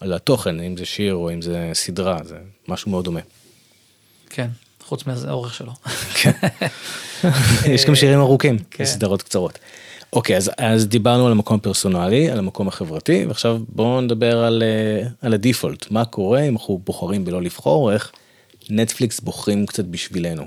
על 0.00 0.12
התוכן, 0.12 0.60
אם 0.60 0.76
זה 0.76 0.84
שיר 0.84 1.14
או 1.14 1.32
אם 1.32 1.42
זה 1.42 1.70
סדרה, 1.74 2.18
זה 2.24 2.36
משהו 2.68 2.90
מאוד 2.90 3.04
דומה. 3.04 3.20
כן, 4.30 4.48
חוץ 4.84 5.06
מהאורך 5.06 5.54
שלו. 5.54 5.72
כן. 6.14 6.32
יש 7.74 7.86
גם 7.86 7.94
שירים 7.94 8.18
ארוכים, 8.18 8.58
כן. 8.70 8.84
סדרות 8.84 9.22
קצרות. 9.22 9.58
אוקיי, 10.12 10.36
אז, 10.36 10.50
אז 10.58 10.86
דיברנו 10.86 11.26
על 11.26 11.32
המקום 11.32 11.56
הפרסונלי, 11.56 12.30
על 12.30 12.38
המקום 12.38 12.68
החברתי, 12.68 13.26
ועכשיו 13.26 13.60
בואו 13.68 14.00
נדבר 14.00 14.44
על, 14.44 14.62
אה, 14.62 15.08
על 15.20 15.34
ה 15.34 15.40
default, 15.40 15.90
מה 15.90 16.04
קורה 16.04 16.42
אם 16.42 16.52
אנחנו 16.52 16.80
בוחרים 16.84 17.24
בלא 17.24 17.42
לבחור, 17.42 17.92
איך 17.92 18.12
נטפליקס 18.70 19.20
בוחרים 19.20 19.66
קצת 19.66 19.84
בשבילנו. 19.84 20.44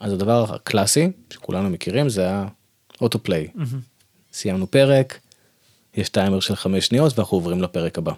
אז 0.00 0.12
הדבר 0.12 0.54
הקלאסי 0.54 1.10
שכולנו 1.32 1.70
מכירים 1.70 2.08
זה 2.08 2.30
ה 3.00 3.05
autoplay. 3.05 3.48
Mm-hmm. 3.56 3.76
סיימנו 4.32 4.70
פרק, 4.70 5.18
יש 5.94 6.08
טיימר 6.08 6.40
של 6.40 6.56
חמש 6.56 6.86
שניות 6.86 7.18
ואנחנו 7.18 7.36
עוברים 7.36 7.62
לפרק 7.62 7.98
הבא. 7.98 8.12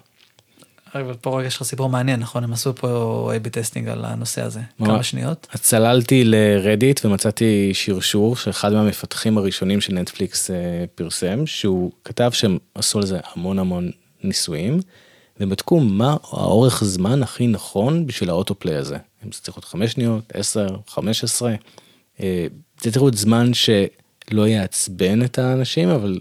אבל 1.01 1.13
פה 1.13 1.45
יש 1.45 1.55
לך 1.55 1.63
סיפור 1.63 1.89
מעניין 1.89 2.19
נכון 2.19 2.43
הם 2.43 2.53
עשו 2.53 2.75
פה 2.75 3.31
A-B 3.35 3.49
testing 3.49 3.87
על 3.87 4.05
הנושא 4.05 4.41
הזה 4.41 4.59
מה? 4.79 4.87
כמה 4.87 5.03
שניות. 5.03 5.47
אז 5.53 5.61
צללתי 5.61 6.23
לרדיט 6.25 7.05
ומצאתי 7.05 7.71
שרשור 7.73 8.35
שאחד 8.35 8.73
מהמפתחים 8.73 9.37
הראשונים 9.37 9.81
של 9.81 9.93
נטפליקס 9.93 10.51
אה, 10.51 10.55
פרסם 10.95 11.45
שהוא 11.45 11.91
כתב 12.03 12.29
שהם 12.33 12.57
עשו 12.75 12.99
על 12.99 13.05
זה 13.05 13.19
המון 13.35 13.59
המון 13.59 13.91
ניסויים. 14.23 14.79
ובדקו 15.39 15.79
מה 15.79 16.17
האורך 16.23 16.83
זמן 16.83 17.23
הכי 17.23 17.47
נכון 17.47 18.07
בשביל 18.07 18.29
ה 18.29 18.34
autoplay 18.34 18.75
הזה. 18.75 18.97
אם 19.25 19.31
זה 19.31 19.41
צריך 19.41 19.57
להיות 19.57 19.65
5 19.65 19.91
שניות, 19.91 20.23
10, 20.33 20.67
15. 20.87 21.55
אה, 22.19 22.47
זה 22.81 22.91
צריך 22.91 23.03
להיות 23.03 23.17
זמן 23.17 23.53
שלא 24.29 24.47
יעצבן 24.47 25.23
את 25.23 25.39
האנשים, 25.39 25.89
אבל 25.89 26.19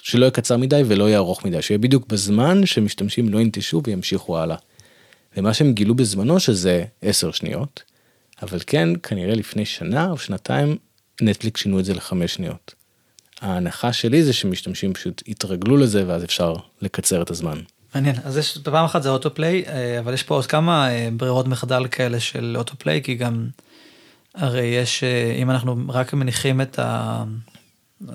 שלא 0.00 0.24
יהיה 0.24 0.30
קצר 0.30 0.56
מדי 0.56 0.82
ולא 0.86 1.08
יהיה 1.08 1.18
ארוך 1.18 1.44
מדי, 1.44 1.62
שיהיה 1.62 1.78
בדיוק 1.78 2.06
בזמן 2.06 2.66
שמשתמשים 2.66 3.28
לא 3.28 3.38
ינטשו 3.40 3.82
וימשיכו 3.84 4.38
הלאה. 4.38 4.56
ומה 5.36 5.54
שהם 5.54 5.72
גילו 5.72 5.94
בזמנו 5.94 6.40
שזה 6.40 6.84
10 7.02 7.30
שניות, 7.30 7.82
אבל 8.42 8.58
כן, 8.66 8.88
כנראה 9.02 9.34
לפני 9.34 9.64
שנה 9.64 10.10
או 10.10 10.18
שנתיים 10.18 10.76
נטפליק 11.20 11.56
שינו 11.56 11.80
את 11.80 11.84
זה 11.84 11.94
לחמש 11.94 12.34
שניות. 12.34 12.74
ההנחה 13.40 13.92
שלי 13.92 14.22
זה 14.22 14.32
שמשתמשים 14.32 14.94
פשוט 14.94 15.22
התרגלו 15.28 15.76
לזה 15.76 16.04
ואז 16.06 16.24
אפשר 16.24 16.54
לקצר 16.82 17.22
את 17.22 17.30
הזמן. 17.30 17.58
מעניין, 17.94 18.16
אז 18.24 18.36
יש, 18.36 18.58
פעם 18.58 18.84
אחת 18.84 19.02
זה 19.02 19.08
אוטופליי, 19.08 19.64
אה, 19.66 19.98
אבל 19.98 20.14
יש 20.14 20.22
פה 20.22 20.34
עוד 20.34 20.46
כמה 20.46 20.90
אה, 20.90 21.08
ברירות 21.12 21.46
מחדל 21.48 21.86
כאלה 21.90 22.20
של 22.20 22.54
אוטופליי, 22.58 23.02
כי 23.02 23.14
גם, 23.14 23.48
הרי 24.34 24.64
יש, 24.64 25.04
אה, 25.04 25.34
אם 25.42 25.50
אנחנו 25.50 25.76
רק 25.88 26.14
מניחים 26.14 26.60
את 26.60 26.78
ה... 26.78 27.24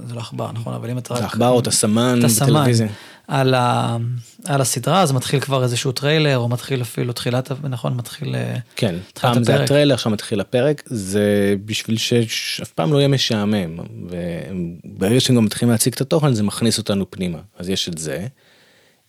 זה 0.08 0.16
לא 0.16 0.20
עכבר, 0.20 0.52
נכון? 0.52 0.74
אבל 0.74 0.90
אם 0.90 0.98
אתה 0.98 1.14
רק... 1.14 1.24
עכבר 1.24 1.48
או 1.50 1.60
את 1.60 1.68
הסמן 1.68 2.20
בטלוויזיה. 2.42 2.88
על, 3.28 3.54
ה, 3.54 3.98
על 4.46 4.62
הסדרה, 4.62 5.02
אז 5.02 5.12
מתחיל 5.12 5.40
כבר 5.40 5.64
איזשהו 5.64 5.92
טריילר, 5.92 6.38
או 6.38 6.50
מתחיל 6.50 6.82
אפילו 6.82 7.14
תחילת, 7.14 7.52
נכון? 7.64 7.94
מתחיל... 7.94 8.36
כן, 8.76 8.96
פעם 9.14 9.44
זה 9.44 9.64
הטריילר, 9.64 9.94
עכשיו 9.94 10.12
מתחיל 10.12 10.42
הפרק, 10.42 10.84
זה 10.86 11.56
בשביל 11.66 11.98
שאף 11.98 12.72
פעם 12.72 12.94
לא 12.94 12.98
יהיה 12.98 13.08
משעמם, 13.08 13.80
וברגע 14.10 15.20
שהם 15.20 15.36
גם 15.36 15.46
מתחילים 15.46 15.72
להציג 15.72 15.94
את 15.94 16.02
התוכן, 16.02 16.34
זה 16.34 16.44
מכניס 16.44 16.78
אותנו 16.78 17.12
פנימה, 17.12 17.40
אז 17.58 17.70
יש 17.70 17.90
את 17.90 17.98
זה. 17.98 18.28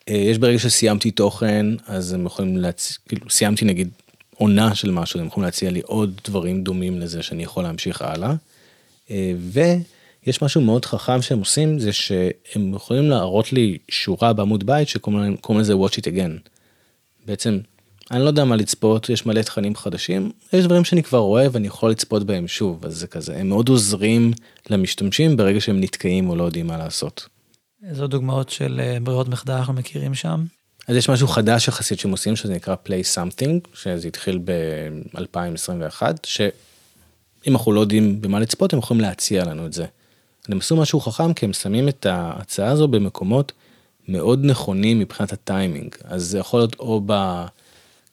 אה, 0.08 0.14
יש 0.14 0.38
ברגע 0.38 0.58
שסיימתי 0.58 1.10
תוכן, 1.10 1.66
אז 1.86 2.12
הם 2.12 2.26
יכולים 2.26 2.56
להציע, 2.56 2.96
כאילו 3.08 3.30
סיימתי 3.30 3.64
נגיד 3.64 3.88
עונה 4.38 4.74
של 4.74 4.90
משהו, 4.90 5.20
הם 5.20 5.26
יכולים 5.26 5.44
להציע 5.44 5.70
לי 5.70 5.80
עוד 5.80 6.20
דברים 6.24 6.64
דומים 6.64 7.00
לזה 7.00 7.22
שאני 7.22 7.42
יכול 7.42 7.62
להמשיך 7.62 8.02
הלאה. 8.02 8.34
אה, 9.10 9.32
ויש 9.38 10.42
משהו 10.42 10.60
מאוד 10.60 10.84
חכם 10.84 11.22
שהם 11.22 11.38
עושים, 11.38 11.78
זה 11.78 11.92
שהם 11.92 12.74
יכולים 12.74 13.10
להראות 13.10 13.52
לי 13.52 13.78
שורה 13.90 14.32
בעמוד 14.32 14.66
בית 14.66 14.88
שקוראים 14.88 15.36
לזה 15.60 15.74
watch 15.74 16.00
it 16.00 16.04
again. 16.04 16.48
בעצם, 17.26 17.58
אני 18.10 18.20
לא 18.20 18.26
יודע 18.26 18.44
מה 18.44 18.56
לצפות, 18.56 19.10
יש 19.10 19.26
מלא 19.26 19.42
תכנים 19.42 19.76
חדשים, 19.76 20.30
יש 20.52 20.64
דברים 20.64 20.84
שאני 20.84 21.02
כבר 21.02 21.18
רואה 21.18 21.46
ואני 21.52 21.66
יכול 21.66 21.90
לצפות 21.90 22.26
בהם 22.26 22.48
שוב, 22.48 22.86
אז 22.86 22.96
זה 22.96 23.06
כזה, 23.06 23.36
הם 23.36 23.48
מאוד 23.48 23.68
עוזרים 23.68 24.32
למשתמשים 24.70 25.36
ברגע 25.36 25.60
שהם 25.60 25.80
נתקעים 25.80 26.28
או 26.28 26.36
לא 26.36 26.44
יודעים 26.44 26.66
מה 26.66 26.78
לעשות. 26.78 27.28
איזה 27.88 28.06
דוגמאות 28.06 28.50
של 28.50 28.80
אה, 28.80 28.98
ברירות 29.02 29.28
מחדל 29.28 29.52
אנחנו 29.52 29.72
מכירים 29.72 30.14
שם? 30.14 30.44
אז 30.88 30.96
יש 30.96 31.10
משהו 31.10 31.28
חדש 31.28 31.68
יחסית 31.68 31.98
שהם 31.98 32.10
עושים 32.10 32.36
שזה 32.36 32.54
נקרא 32.54 32.74
play 32.86 33.16
something 33.16 33.68
שזה 33.74 34.08
התחיל 34.08 34.40
ב-2021 34.44 36.02
שאם 36.26 37.52
אנחנו 37.52 37.72
לא 37.72 37.80
יודעים 37.80 38.20
במה 38.20 38.40
לצפות 38.40 38.72
הם 38.72 38.78
יכולים 38.78 39.00
להציע 39.00 39.44
לנו 39.44 39.66
את 39.66 39.72
זה. 39.72 39.86
הם 40.48 40.58
עשו 40.58 40.76
משהו 40.76 41.00
חכם 41.00 41.32
כי 41.32 41.46
הם 41.46 41.52
שמים 41.52 41.88
את 41.88 42.06
ההצעה 42.06 42.70
הזו 42.70 42.88
במקומות 42.88 43.52
מאוד 44.08 44.44
נכונים 44.44 44.98
מבחינת 44.98 45.32
הטיימינג 45.32 45.94
אז 46.04 46.24
זה 46.24 46.38
יכול 46.38 46.60
להיות 46.60 46.74
או 46.78 47.02
ב... 47.06 47.44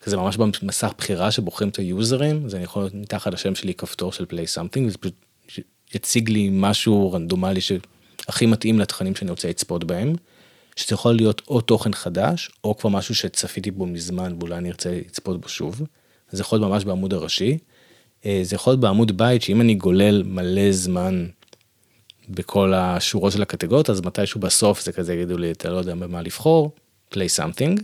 כזה 0.01 0.17
ממש 0.17 0.37
במסך 0.37 0.91
בחירה 0.97 1.31
שבוחרים 1.31 1.69
את 1.69 1.75
היוזרים 1.75 2.49
זה 2.49 2.59
יכול 2.59 2.83
להיות 2.83 2.93
מתחת 2.93 3.33
לשם 3.33 3.55
שלי 3.55 3.73
כפתור 3.73 4.11
של 4.11 4.25
play 4.31 4.57
something 4.57 4.79
וזה 4.87 4.97
פשוט 4.97 5.13
יציג 5.93 6.29
לי 6.29 6.49
משהו 6.51 7.11
רנדומלי 7.11 7.61
שהכי 7.61 8.45
מתאים 8.45 8.79
לתכנים 8.79 9.15
שאני 9.15 9.31
רוצה 9.31 9.49
לצפות 9.49 9.83
בהם. 9.83 10.15
שזה 10.75 10.93
יכול 10.93 11.13
להיות 11.13 11.41
או 11.47 11.61
תוכן 11.61 11.93
חדש 11.93 12.51
או 12.63 12.77
כבר 12.77 12.89
משהו 12.89 13.15
שצפיתי 13.15 13.71
בו 13.71 13.85
מזמן 13.85 14.35
ואולי 14.39 14.55
אני 14.55 14.69
ארצה 14.69 14.91
לצפות 14.91 15.41
בו 15.41 15.49
שוב. 15.49 15.81
זה 16.31 16.41
יכול 16.41 16.59
להיות 16.59 16.71
ממש 16.71 16.85
בעמוד 16.85 17.13
הראשי. 17.13 17.57
אה, 18.25 18.39
זה 18.43 18.55
יכול 18.55 18.71
להיות 18.71 18.79
בעמוד 18.79 19.17
בית 19.17 19.41
שאם 19.41 19.61
אני 19.61 19.75
גולל 19.75 20.23
מלא 20.23 20.71
זמן 20.71 21.25
בכל 22.29 22.73
השורות 22.73 23.33
של 23.33 23.41
הקטגוריות 23.41 23.89
אז 23.89 24.01
מתישהו 24.01 24.39
בסוף 24.39 24.81
זה 24.81 24.91
כזה 24.91 25.13
יגידו 25.13 25.37
לי 25.37 25.51
אתה 25.51 25.69
לא 25.69 25.77
יודע 25.77 25.95
במה 25.95 26.21
לבחור 26.21 26.71
play 27.13 27.37
something. 27.37 27.81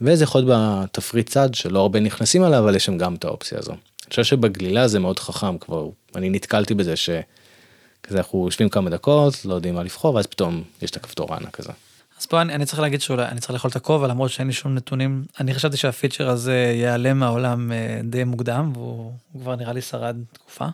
וזה 0.00 0.24
יכול 0.24 0.40
להיות 0.40 0.58
בתפריט 0.58 1.28
צד 1.28 1.54
שלא 1.54 1.80
הרבה 1.80 2.00
נכנסים 2.00 2.42
עליו 2.42 2.58
אבל 2.58 2.76
יש 2.76 2.84
שם 2.84 2.98
גם 2.98 3.14
את 3.14 3.24
האופציה 3.24 3.58
הזו. 3.58 3.72
אני 3.72 4.10
חושב 4.10 4.24
שבגלילה 4.24 4.88
זה 4.88 4.98
מאוד 4.98 5.18
חכם 5.18 5.58
כבר 5.58 5.88
אני 6.16 6.30
נתקלתי 6.30 6.74
בזה 6.74 6.96
שכזה 6.96 8.18
אנחנו 8.18 8.44
יושבים 8.44 8.68
כמה 8.68 8.90
דקות 8.90 9.44
לא 9.44 9.54
יודעים 9.54 9.74
מה 9.74 9.82
לבחור 9.82 10.14
ואז 10.14 10.26
פתאום 10.26 10.62
יש 10.82 10.90
את 10.90 10.96
הכפתור 10.96 11.34
הענק 11.34 11.60
הזה. 11.60 11.72
אז 12.20 12.26
פה 12.26 12.40
אני, 12.42 12.54
אני 12.54 12.66
צריך 12.66 12.80
להגיד 12.80 13.00
שאולי 13.00 13.24
אני 13.24 13.40
צריך 13.40 13.52
לאכול 13.52 13.70
את 13.70 13.76
הכובע 13.76 14.06
למרות 14.06 14.30
שאין 14.30 14.46
לי 14.46 14.52
שום 14.52 14.74
נתונים 14.74 15.24
אני 15.40 15.54
חשבתי 15.54 15.76
שהפיצ'ר 15.76 16.28
הזה 16.28 16.72
ייעלם 16.76 17.18
מהעולם 17.18 17.72
אה, 17.72 18.00
די 18.04 18.24
מוקדם 18.24 18.72
והוא 18.74 19.12
כבר 19.40 19.56
נראה 19.56 19.72
לי 19.72 19.82
שרד 19.82 20.16
תקופה. 20.32 20.66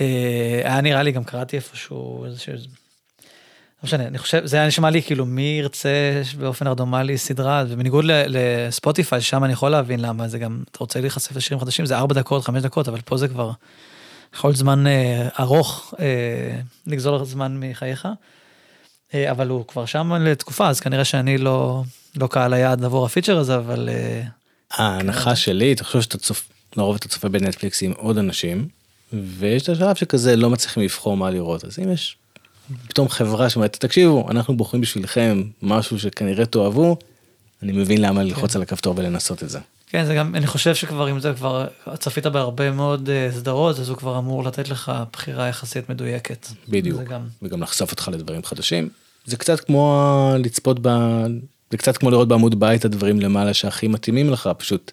אה, 0.00 0.60
היה 0.64 0.80
נראה 0.80 1.02
לי 1.02 1.12
גם 1.12 1.24
קראתי 1.24 1.56
איפשהו 1.56 2.24
איזה 2.24 2.40
ש... 2.40 2.48
לא 2.48 3.84
משנה 3.84 4.06
אני 4.06 4.18
חושב 4.18 4.46
זה 4.46 4.56
היה 4.56 4.66
נשמע 4.66 4.90
לי 4.90 5.02
כאילו 5.02 5.26
מי 5.26 5.56
ירצה 5.60 6.22
באופן 6.38 6.66
רנדומלי 6.66 7.18
סדרה 7.18 7.64
ובניגוד 7.68 8.04
לספוטיפיי 8.06 9.20
שם 9.20 9.44
אני 9.44 9.52
יכול 9.52 9.70
להבין 9.70 10.00
למה 10.00 10.28
זה 10.28 10.38
גם 10.38 10.62
אתה 10.70 10.78
רוצה 10.78 11.00
להיחשף 11.00 11.36
לשירים 11.36 11.60
חדשים 11.60 11.86
זה 11.86 11.96
4 11.96 12.14
דקות 12.14 12.44
5 12.44 12.62
דקות 12.62 12.88
אבל 12.88 13.00
פה 13.04 13.16
זה 13.16 13.28
כבר 13.28 13.50
יכול 14.34 14.54
זמן 14.54 14.86
אה, 14.86 15.28
ארוך 15.40 15.94
אה, 16.00 16.60
לגזול 16.86 17.24
זמן 17.24 17.56
מחייך. 17.60 18.08
אה, 19.14 19.30
אבל 19.30 19.48
הוא 19.48 19.66
כבר 19.66 19.86
שם 19.86 20.12
לתקופה 20.12 20.68
אז 20.68 20.80
כנראה 20.80 21.04
שאני 21.04 21.38
לא 21.38 21.82
לא 22.16 22.26
קהל 22.26 22.52
היעד 22.52 22.84
עבור 22.84 23.06
הפיצ'ר 23.06 23.38
הזה 23.38 23.56
אבל. 23.56 23.88
אה, 23.88 24.22
ההנחה 24.70 25.36
שלי 25.36 25.72
אתה 25.72 25.84
חושב 25.84 26.00
שאתה 26.00 26.18
צופ... 26.18 26.48
לרוב 26.76 26.96
אתה 26.96 27.08
צופה 27.08 27.28
בנטפליקס 27.28 27.82
עם 27.82 27.92
עוד 27.96 28.18
אנשים 28.18 28.68
ויש 29.12 29.62
את 29.62 29.68
השלב 29.68 29.94
שכזה 29.94 30.36
לא 30.36 30.50
מצליחים 30.50 30.82
לבחור 30.82 31.16
מה 31.16 31.30
לראות 31.30 31.64
אז 31.64 31.78
אם 31.78 31.92
יש 31.92 32.16
פתאום 32.88 33.08
חברה 33.08 33.50
שאומרת 33.50 33.76
תקשיבו 33.80 34.30
אנחנו 34.30 34.56
בוחרים 34.56 34.80
בשבילכם 34.80 35.42
משהו 35.62 35.98
שכנראה 35.98 36.46
תאהבו 36.46 36.96
אני 37.62 37.72
מבין 37.72 38.00
למה 38.00 38.22
ללחוץ 38.22 38.52
כן. 38.52 38.58
על 38.58 38.62
הכפתור 38.62 38.94
ולנסות 38.96 39.42
את 39.42 39.50
זה. 39.50 39.58
כן 39.90 40.04
זה 40.04 40.14
גם 40.14 40.34
אני 40.34 40.46
חושב 40.46 40.74
שכבר 40.74 41.10
אם 41.10 41.20
זה 41.20 41.32
כבר 41.36 41.66
צפית 41.98 42.26
בהרבה 42.26 42.70
מאוד 42.70 43.08
uh, 43.08 43.34
סדרות 43.36 43.78
אז 43.78 43.88
הוא 43.88 43.96
כבר 43.96 44.18
אמור 44.18 44.44
לתת 44.44 44.68
לך 44.68 44.92
בחירה 45.12 45.48
יחסית 45.48 45.90
מדויקת. 45.90 46.46
בדיוק 46.68 47.02
גם... 47.02 47.20
וגם 47.42 47.62
לחשוף 47.62 47.90
אותך 47.90 48.10
לדברים 48.12 48.42
חדשים 48.42 48.88
זה 49.24 49.36
קצת 49.36 49.60
כמו 49.60 50.32
לצפות 50.38 50.78
ב... 50.82 50.88
זה 51.70 51.76
קצת 51.76 51.96
כמו 51.96 52.10
לראות 52.10 52.28
בעמוד 52.28 52.60
בית 52.60 52.84
הדברים 52.84 53.20
למעלה 53.20 53.54
שהכי 53.54 53.88
מתאימים 53.88 54.30
לך 54.30 54.50
פשוט. 54.58 54.92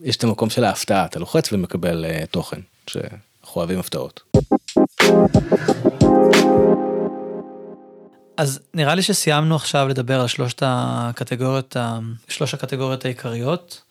יש 0.00 0.16
את 0.16 0.24
המקום 0.24 0.50
של 0.50 0.64
ההפתעה 0.64 1.04
אתה 1.04 1.18
לוחץ 1.18 1.52
ומקבל 1.52 2.04
uh, 2.04 2.26
תוכן 2.26 2.60
שאנחנו 2.86 3.56
אוהבים 3.56 3.78
הפתעות. 3.78 4.20
אז 8.36 8.60
נראה 8.74 8.94
לי 8.94 9.02
שסיימנו 9.02 9.56
עכשיו 9.56 9.88
לדבר 9.88 10.20
על 10.20 10.26
שלושת 10.26 10.62
הקטגוריות, 10.66 11.76
שלוש 12.28 12.54
הקטגוריות 12.54 13.04
העיקריות, 13.04 13.87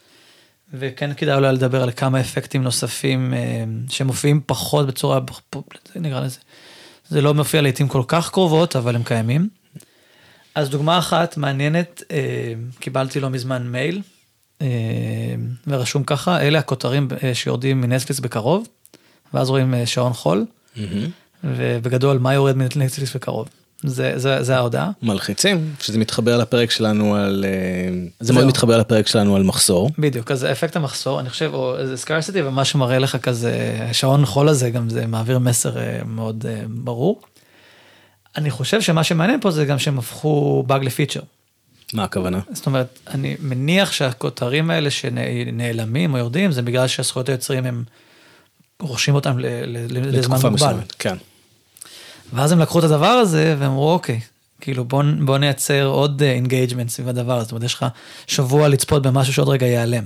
וכן 0.73 1.13
כדאי 1.13 1.35
אולי 1.35 1.53
לדבר 1.53 1.83
על 1.83 1.91
כמה 1.91 2.19
אפקטים 2.19 2.63
נוספים 2.63 3.33
אה, 3.33 3.63
שמופיעים 3.89 4.41
פחות 4.45 4.87
בצורה, 4.87 5.19
נקרא 5.95 6.19
לזה, 6.19 6.39
זה 7.09 7.21
לא 7.21 7.33
מופיע 7.33 7.61
לעיתים 7.61 7.87
כל 7.87 8.03
כך 8.07 8.29
קרובות, 8.29 8.75
אבל 8.75 8.95
הם 8.95 9.03
קיימים. 9.03 9.49
אז 10.55 10.69
דוגמה 10.69 10.99
אחת 10.99 11.37
מעניינת, 11.37 12.03
אה, 12.11 12.53
קיבלתי 12.79 13.19
לא 13.19 13.29
מזמן 13.29 13.67
מייל, 13.67 14.01
אה, 14.61 14.67
ורשום 15.67 16.03
ככה, 16.03 16.41
אלה 16.41 16.59
הכותרים 16.59 17.07
שיורדים 17.33 17.81
מנטפליקס 17.81 18.19
בקרוב, 18.19 18.67
ואז 19.33 19.49
רואים 19.49 19.73
שעון 19.85 20.13
חול, 20.13 20.45
mm-hmm. 20.75 20.79
ובגדול 21.43 22.17
מה 22.17 22.33
יורד 22.33 22.55
מנטפליקס 22.57 23.15
בקרוב. 23.15 23.47
זה, 23.83 24.13
זה, 24.15 24.43
זה 24.43 24.55
ההודעה. 24.55 24.91
מלחיצים, 25.01 25.73
שזה 25.79 25.99
מתחבר 25.99 26.37
לפרק 26.37 26.71
שלנו 26.71 27.15
על, 27.15 27.45
אה, 27.47 28.07
זה 28.19 28.33
מאוד 28.33 28.45
מתחבר 28.45 28.77
לפרק 28.77 29.07
שלנו 29.07 29.35
על 29.35 29.43
מחסור. 29.43 29.91
בדיוק, 29.97 30.31
אז 30.31 30.45
אפקט 30.45 30.75
המחסור, 30.75 31.19
אני 31.19 31.29
חושב, 31.29 31.51
או 31.53 31.77
איזה 31.77 31.97
scarcity, 31.97 32.41
ומה 32.41 32.65
שמראה 32.65 32.99
לך 32.99 33.15
כזה, 33.15 33.77
שעון 33.91 34.25
חול 34.25 34.49
הזה, 34.49 34.69
גם 34.69 34.89
זה 34.89 35.07
מעביר 35.07 35.39
מסר 35.39 35.77
אה, 35.77 35.99
מאוד 36.05 36.45
אה, 36.49 36.61
ברור. 36.67 37.21
אני 38.37 38.51
חושב 38.51 38.81
שמה 38.81 39.03
שמעניין 39.03 39.39
פה 39.41 39.51
זה 39.51 39.65
גם 39.65 39.79
שהם 39.79 39.99
הפכו 39.99 40.63
באג 40.67 40.83
ל 40.83 40.88
feature. 40.88 41.21
מה 41.93 42.03
הכוונה? 42.03 42.39
זאת 42.53 42.65
אומרת, 42.65 42.99
אני 43.07 43.35
מניח 43.39 43.91
שהכותרים 43.91 44.69
האלה 44.69 44.89
שנעלמים 44.91 46.13
או 46.13 46.17
יורדים, 46.17 46.51
זה 46.51 46.61
בגלל 46.61 46.87
שהזכויות 46.87 47.29
היוצרים 47.29 47.65
הם 47.65 47.83
רוכשים 48.81 49.15
אותם 49.15 49.37
לזמן 49.39 50.37
מוגבל. 50.43 50.75
כן. 50.99 51.15
ואז 52.33 52.51
הם 52.51 52.59
לקחו 52.59 52.79
את 52.79 52.83
הדבר 52.83 53.05
הזה 53.05 53.55
ואמרו 53.59 53.91
אוקיי, 53.91 54.19
כאילו 54.61 54.85
בוא, 54.85 55.03
בוא 55.25 55.37
נייצר 55.37 55.85
עוד 55.85 56.23
engagement 56.23 56.87
אה, 56.87 56.91
סביב 56.91 57.07
הדבר 57.07 57.33
הזה, 57.33 57.43
זאת 57.43 57.51
אומרת 57.51 57.63
יש 57.63 57.73
לך 57.73 57.85
שבוע 58.27 58.67
לצפות 58.67 59.03
במשהו 59.03 59.33
שעוד 59.33 59.49
רגע 59.49 59.65
ייעלם. 59.65 60.03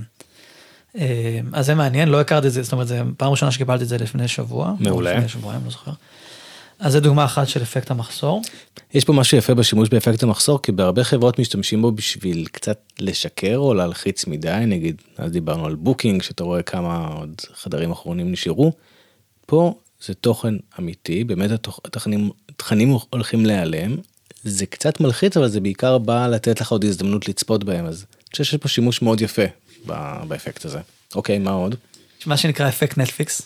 אה, 0.98 1.40
אז 1.52 1.66
זה 1.66 1.74
מעניין, 1.74 2.08
לא 2.08 2.20
הכרתי 2.20 2.46
את 2.46 2.52
זה, 2.52 2.62
זאת 2.62 2.72
אומרת 2.72 2.88
זה 2.88 3.02
פעם 3.16 3.30
ראשונה 3.30 3.52
שקיבלתי 3.52 3.84
את 3.84 3.88
זה 3.88 3.98
לפני 3.98 4.28
שבוע. 4.28 4.74
מעולה. 4.80 5.14
לפני 5.14 5.28
שבועיים, 5.28 5.60
לא 5.64 5.70
זוכר. 5.70 5.92
אז 6.78 6.92
זה 6.92 7.00
דוגמה 7.00 7.24
אחת 7.24 7.48
של 7.48 7.62
אפקט 7.62 7.90
המחסור. 7.90 8.42
יש 8.94 9.04
פה 9.04 9.12
משהו 9.12 9.38
יפה 9.38 9.54
בשימוש 9.54 9.88
באפקט 9.88 10.22
המחסור 10.22 10.62
כי 10.62 10.72
בהרבה 10.72 11.04
חברות 11.04 11.38
משתמשים 11.38 11.82
בו 11.82 11.92
בשביל 11.92 12.46
קצת 12.52 12.78
לשקר 13.00 13.56
או 13.56 13.74
להלחיץ 13.74 14.26
מדי 14.26 14.62
נגיד 14.66 15.02
אז 15.18 15.32
דיברנו 15.32 15.66
על 15.66 15.74
בוקינג 15.74 16.22
שאתה 16.22 16.44
רואה 16.44 16.62
כמה 16.62 17.06
עוד 17.06 17.40
חדרים 17.54 17.90
אחרונים 17.90 18.32
נשארו. 18.32 18.72
פה 19.46 19.74
זה 20.06 20.14
תוכן 20.14 20.54
אמיתי, 20.78 21.24
באמת 21.24 21.50
התכנים, 21.84 22.30
התכנים 22.48 22.96
הולכים 23.10 23.46
להיעלם, 23.46 23.96
זה 24.44 24.66
קצת 24.66 25.00
מלחיץ 25.00 25.36
אבל 25.36 25.48
זה 25.48 25.60
בעיקר 25.60 25.98
בא 25.98 26.26
לתת 26.26 26.60
לך 26.60 26.72
עוד 26.72 26.84
הזדמנות 26.84 27.28
לצפות 27.28 27.64
בהם 27.64 27.86
אז 27.86 28.04
אני 28.18 28.30
חושב 28.32 28.44
שיש 28.44 28.60
פה 28.60 28.68
שימוש 28.68 29.02
מאוד 29.02 29.20
יפה 29.20 29.42
באפקט 30.28 30.64
הזה. 30.64 30.78
אוקיי 31.14 31.38
מה 31.38 31.50
עוד? 31.50 31.74
מה 32.26 32.36
שנקרא 32.36 32.68
אפקט 32.68 32.98
נטפליקס. 32.98 33.42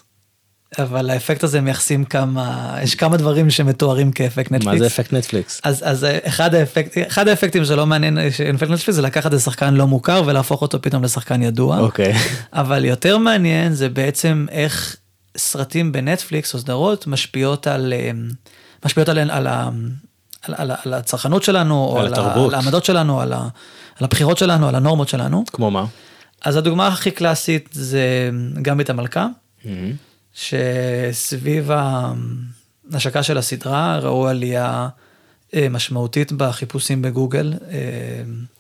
אבל 0.79 1.11
האפקט 1.11 1.45
הזה 1.45 1.61
מייחסים 1.61 2.05
כמה 2.05 2.77
יש 2.83 2.95
כמה 2.95 3.16
דברים 3.16 3.51
שמתוארים 3.51 4.12
כאפקט 4.12 4.53
נטפליקס. 4.53 4.66
מה 4.66 4.79
זה 4.79 4.87
אפקט 4.87 5.12
נטפליקס? 5.12 5.61
אז 5.64 5.83
אז 5.87 6.07
אחד 6.23 6.55
האפקט 6.55 6.99
אחד 7.07 7.29
האפקטים 7.29 7.64
שלא 7.64 7.87
מעניין 7.87 8.19
אפקט 8.55 8.71
נטפליקס 8.71 8.95
זה 8.95 9.03
לקחת 9.03 9.35
את 9.35 9.40
שחקן 9.40 9.75
לא 9.75 9.87
מוכר 9.87 10.23
ולהפוך 10.27 10.62
אותו 10.62 10.83
פתאום 10.83 11.05
לשחקן 11.05 11.42
ידוע. 11.42 11.79
אוקיי. 11.79 12.14
אבל 12.53 12.85
יותר 12.85 13.19
מעניין 13.19 13.75
זה 13.75 13.88
בעצם 13.88 14.47
איך 14.51 14.97
סרטים 15.37 15.92
בנטפליקס 15.92 16.55
או 16.55 16.59
סדרות 16.59 17.07
משפיעות 17.07 17.66
על, 17.66 17.92
אה, 17.92 18.11
משפיעות 18.85 19.09
על, 19.09 19.18
על, 19.18 19.31
על, 19.31 19.46
על, 20.42 20.55
על, 20.57 20.70
על 20.85 20.94
הצרכנות 20.94 21.42
שלנו, 21.42 21.96
על 21.99 22.07
או 22.07 22.12
התרבות. 22.12 22.53
על 22.53 22.61
העמדות 22.61 22.85
שלנו, 22.85 23.20
על, 23.20 23.33
ה, 23.33 23.49
על 23.96 24.05
הבחירות 24.05 24.38
שלנו, 24.38 24.68
על 24.68 24.75
הנורמות 24.75 25.09
שלנו. 25.09 25.44
כמו 25.53 25.70
מה? 25.70 25.85
אז 26.44 26.57
הדוגמה 26.57 26.87
הכי 26.87 27.11
קלאסית 27.11 27.68
זה 27.72 28.31
גם 28.62 28.79
בית 28.79 28.90
המלכה, 28.90 29.27
mm-hmm. 29.62 29.66
שסביב 30.35 31.70
ההשקה 32.92 33.22
של 33.22 33.38
הסדרה 33.38 33.99
ראו 33.99 34.29
עלייה 34.29 34.88
אה, 35.55 35.68
משמעותית 35.68 36.33
בחיפושים 36.33 37.03
בגוגל. 37.03 37.53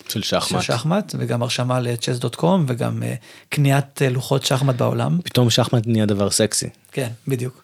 אה, 0.06 0.12
של 0.12 0.22
שחמט. 0.22 0.62
של 0.62 0.72
שחמט, 0.72 1.14
וגם 1.18 1.42
הרשמה 1.42 1.80
ל-chess.com, 1.80 2.60
וגם 2.66 3.02
אה, 3.02 3.14
קניית 3.48 4.02
אה, 4.02 4.08
לוחות 4.08 4.44
שחמט 4.44 4.74
בעולם. 4.74 5.18
פתאום 5.24 5.50
שחמט 5.50 5.86
נהיה 5.86 6.06
דבר 6.06 6.30
סקסי. 6.30 6.68
כן, 6.92 7.08
בדיוק. 7.28 7.62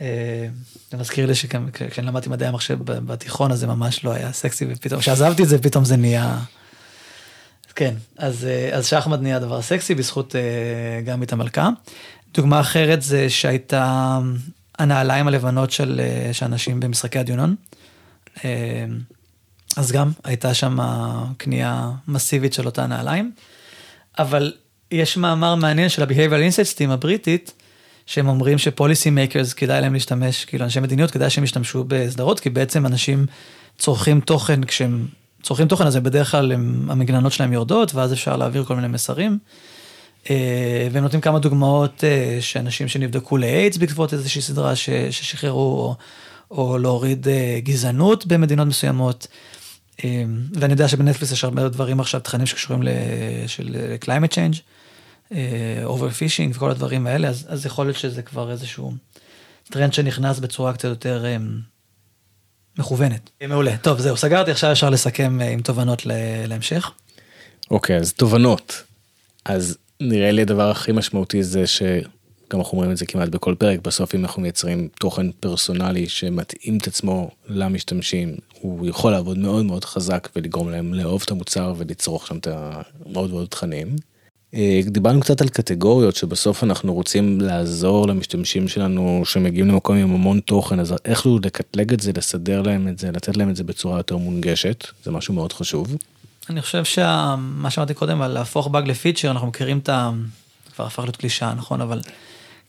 אה, 0.00 0.46
זה 0.90 0.96
מזכיר 0.96 1.26
לי 1.26 1.34
שכשאני 1.34 2.06
למדתי 2.06 2.28
מדעי 2.28 2.48
המחשב 2.48 2.78
בתיכון, 2.84 3.52
אז 3.52 3.58
זה 3.58 3.66
ממש 3.66 4.04
לא 4.04 4.12
היה 4.12 4.32
סקסי, 4.32 4.66
ופתאום 4.70 5.00
כשעזבתי 5.00 5.42
את 5.42 5.48
זה, 5.48 5.58
פתאום 5.58 5.84
זה 5.84 5.96
נהיה... 5.96 6.38
כן, 7.74 7.94
אז, 8.18 8.44
אה, 8.44 8.70
אז 8.72 8.86
שחמט 8.86 9.20
נהיה 9.20 9.38
דבר 9.38 9.62
סקסי 9.62 9.94
בזכות 9.94 10.36
אה, 10.36 11.00
גמביט 11.04 11.32
המלכה. 11.32 11.68
דוגמה 12.34 12.60
אחרת 12.60 13.02
זה 13.02 13.30
שהייתה 13.30 14.18
הנעליים 14.78 15.28
הלבנות 15.28 15.70
של, 15.70 16.00
אה, 16.04 16.32
של 16.32 16.46
אנשים 16.46 16.80
במשחקי 16.80 17.18
הדיונון. 17.18 17.54
אז 19.76 19.92
גם 19.92 20.12
הייתה 20.24 20.54
שם 20.54 20.78
קנייה 21.36 21.90
מסיבית 22.08 22.52
של 22.52 22.66
אותה 22.66 22.86
נעליים. 22.86 23.32
אבל 24.18 24.52
יש 24.90 25.16
מאמר 25.16 25.54
מעניין 25.54 25.88
של 25.88 26.02
ה-Behavioral 26.02 26.52
Insights 26.52 26.76
Team 26.78 26.90
הבריטית, 26.90 27.52
שהם 28.06 28.28
אומרים 28.28 28.58
ש 28.58 28.71
policy 28.71 29.10
makers 29.10 29.52
כדאי 29.52 29.80
להם 29.80 29.94
להשתמש, 29.94 30.44
כאילו 30.44 30.64
אנשי 30.64 30.80
מדיניות 30.80 31.10
כדאי 31.10 31.30
שהם 31.30 31.44
ישתמשו 31.44 31.84
בסדרות, 31.88 32.40
כי 32.40 32.50
בעצם 32.50 32.86
אנשים 32.86 33.26
צורכים 33.78 34.20
תוכן, 34.20 34.64
כשהם 34.64 35.06
צורכים 35.42 35.68
תוכן 35.68 35.86
אז 35.86 35.96
בדרך 35.96 36.30
כלל 36.30 36.52
הם, 36.52 36.90
המגננות 36.90 37.32
שלהם 37.32 37.52
יורדות, 37.52 37.94
ואז 37.94 38.12
אפשר 38.12 38.36
להעביר 38.36 38.64
כל 38.64 38.76
מיני 38.76 38.88
מסרים. 38.88 39.38
אה, 40.30 40.88
והם 40.92 41.02
נותנים 41.02 41.20
כמה 41.20 41.38
דוגמאות 41.38 42.04
אה, 42.04 42.38
שאנשים 42.40 42.88
שנבדקו 42.88 43.36
לאיידס 43.36 43.76
בעקבות 43.76 44.12
איזושהי 44.12 44.42
סדרה 44.42 44.76
ששחררו, 44.76 45.60
או, 45.60 45.94
או 46.50 46.78
להוריד 46.78 47.28
אה, 47.28 47.58
גזענות 47.62 48.26
במדינות 48.26 48.66
מסוימות. 48.68 49.26
אה, 50.04 50.24
ואני 50.54 50.72
יודע 50.72 50.88
שבנטפליס 50.88 51.32
יש 51.32 51.44
הרבה 51.44 51.68
דברים 51.68 52.00
עכשיו, 52.00 52.20
תכנים 52.20 52.46
שקשורים 52.46 52.82
של 53.46 53.76
אה, 53.76 53.96
climate 54.04 54.32
change, 54.32 54.58
overfishing 55.86 56.54
וכל 56.54 56.70
הדברים 56.70 57.06
האלה, 57.06 57.28
אז, 57.28 57.46
אז 57.48 57.66
יכול 57.66 57.86
להיות 57.86 57.98
שזה 57.98 58.22
כבר 58.22 58.50
איזשהו 58.50 58.92
טרנד 59.72 59.92
שנכנס 59.92 60.38
בצורה 60.38 60.72
קצת 60.72 60.88
יותר 60.88 61.24
אה, 61.24 61.36
מכוונת. 62.78 63.30
מעולה. 63.48 63.76
טוב, 63.76 64.00
זהו, 64.00 64.16
סגרתי, 64.16 64.50
עכשיו 64.50 64.72
אפשר 64.72 64.90
לסכם 64.90 65.40
אה, 65.40 65.48
עם 65.48 65.62
תובנות 65.62 66.02
להמשך. 66.48 66.90
אוקיי, 67.70 67.96
אז 67.96 68.12
תובנות. 68.12 68.82
אז 69.44 69.78
נראה 70.00 70.30
לי 70.30 70.42
הדבר 70.42 70.70
הכי 70.70 70.92
משמעותי 70.92 71.42
זה 71.42 71.64
שגם 72.52 72.60
אנחנו 72.60 72.72
אומרים 72.72 72.90
את 72.90 72.96
זה 72.96 73.06
כמעט 73.06 73.28
בכל 73.28 73.54
פרק, 73.58 73.78
בסוף 73.82 74.14
אם 74.14 74.24
אנחנו 74.24 74.42
מייצרים 74.42 74.88
תוכן 75.00 75.30
פרסונלי 75.40 76.08
שמתאים 76.08 76.78
את 76.78 76.86
עצמו 76.86 77.30
למשתמשים, 77.48 78.34
הוא 78.60 78.86
יכול 78.86 79.12
לעבוד 79.12 79.38
מאוד 79.38 79.64
מאוד 79.64 79.84
חזק 79.84 80.28
ולגרום 80.36 80.70
להם 80.70 80.94
לאהוב 80.94 81.22
את 81.24 81.30
המוצר 81.30 81.74
ולצרוך 81.76 82.26
שם 82.26 82.36
את 82.36 82.48
המאוד 82.50 83.30
מאוד 83.30 83.46
תכנים. 83.48 83.96
אה, 84.54 84.80
דיברנו 84.86 85.20
קצת 85.20 85.40
על 85.40 85.48
קטגוריות 85.48 86.16
שבסוף 86.16 86.64
אנחנו 86.64 86.94
רוצים 86.94 87.40
לעזור 87.40 88.08
למשתמשים 88.08 88.68
שלנו 88.68 89.22
שמגיעים 89.24 89.68
למקום 89.68 89.96
עם 89.96 90.14
המון 90.14 90.40
תוכן 90.40 90.80
אז 90.80 90.94
איך 91.04 91.26
לו 91.26 91.38
לקטלג 91.44 91.92
את 91.92 92.00
זה 92.00 92.12
לסדר 92.16 92.62
להם 92.62 92.88
את 92.88 92.98
זה 92.98 93.10
לתת 93.12 93.36
להם 93.36 93.50
את 93.50 93.56
זה 93.56 93.64
בצורה 93.64 93.96
יותר 93.96 94.16
מונגשת 94.16 94.86
זה 95.04 95.10
משהו 95.10 95.34
מאוד 95.34 95.52
חשוב. 95.52 95.96
אני 96.50 96.62
חושב 96.62 96.84
שמה 96.84 97.70
שאמרתי 97.70 97.94
קודם 97.94 98.22
על 98.22 98.32
להפוך 98.32 98.68
באג 98.68 98.88
לפיצ'ר, 98.88 99.30
אנחנו 99.30 99.46
מכירים 99.46 99.78
את 99.78 99.88
ה... 99.88 100.10
כבר 100.74 100.86
הפך 100.86 101.02
להיות 101.02 101.16
קלישאה, 101.16 101.54
נכון? 101.54 101.80
אבל 101.80 102.00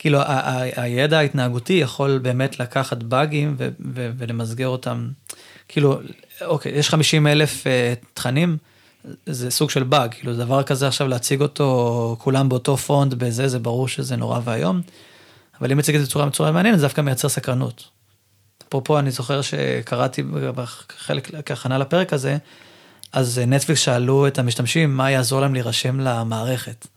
כאילו 0.03 0.19
ה- 0.19 0.23
ה- 0.25 0.81
הידע 0.81 1.17
ההתנהגותי 1.17 1.73
יכול 1.73 2.17
באמת 2.17 2.59
לקחת 2.59 3.03
באגים 3.03 3.55
ו- 3.57 3.69
ו- 3.93 4.11
ולמסגר 4.17 4.67
אותם. 4.67 5.09
כאילו, 5.67 5.99
אוקיי, 6.41 6.71
יש 6.71 6.89
50 6.89 7.27
אלף 7.27 7.63
uh, 7.63 8.05
תכנים, 8.13 8.57
זה 9.25 9.51
סוג 9.51 9.69
של 9.69 9.83
באג, 9.83 10.13
כאילו 10.13 10.35
דבר 10.35 10.63
כזה 10.63 10.87
עכשיו 10.87 11.07
להציג 11.07 11.41
אותו 11.41 12.15
כולם 12.19 12.49
באותו 12.49 12.77
פונט 12.77 13.13
בזה, 13.13 13.47
זה 13.47 13.59
ברור 13.59 13.87
שזה 13.87 14.15
נורא 14.15 14.39
ואיום. 14.43 14.81
אבל 15.59 15.71
אם 15.71 15.77
מציג 15.77 15.95
את 15.95 16.01
זה 16.01 16.07
בצורה 16.07 16.25
בצורה 16.25 16.51
מעניינת, 16.51 16.79
זה 16.79 16.85
דווקא 16.85 17.01
מייצר 17.01 17.29
סקרנות. 17.29 17.89
אפרופו, 18.67 18.99
אני 18.99 19.11
זוכר 19.11 19.41
שקראתי 19.41 20.23
בחלק, 20.55 21.45
כהכנה 21.45 21.77
לפרק 21.77 22.13
הזה, 22.13 22.37
אז 23.13 23.41
נטפליקס 23.47 23.81
שאלו 23.81 24.27
את 24.27 24.39
המשתמשים 24.39 24.97
מה 24.97 25.11
יעזור 25.11 25.41
להם 25.41 25.53
להירשם 25.53 25.99
למערכת. 25.99 26.87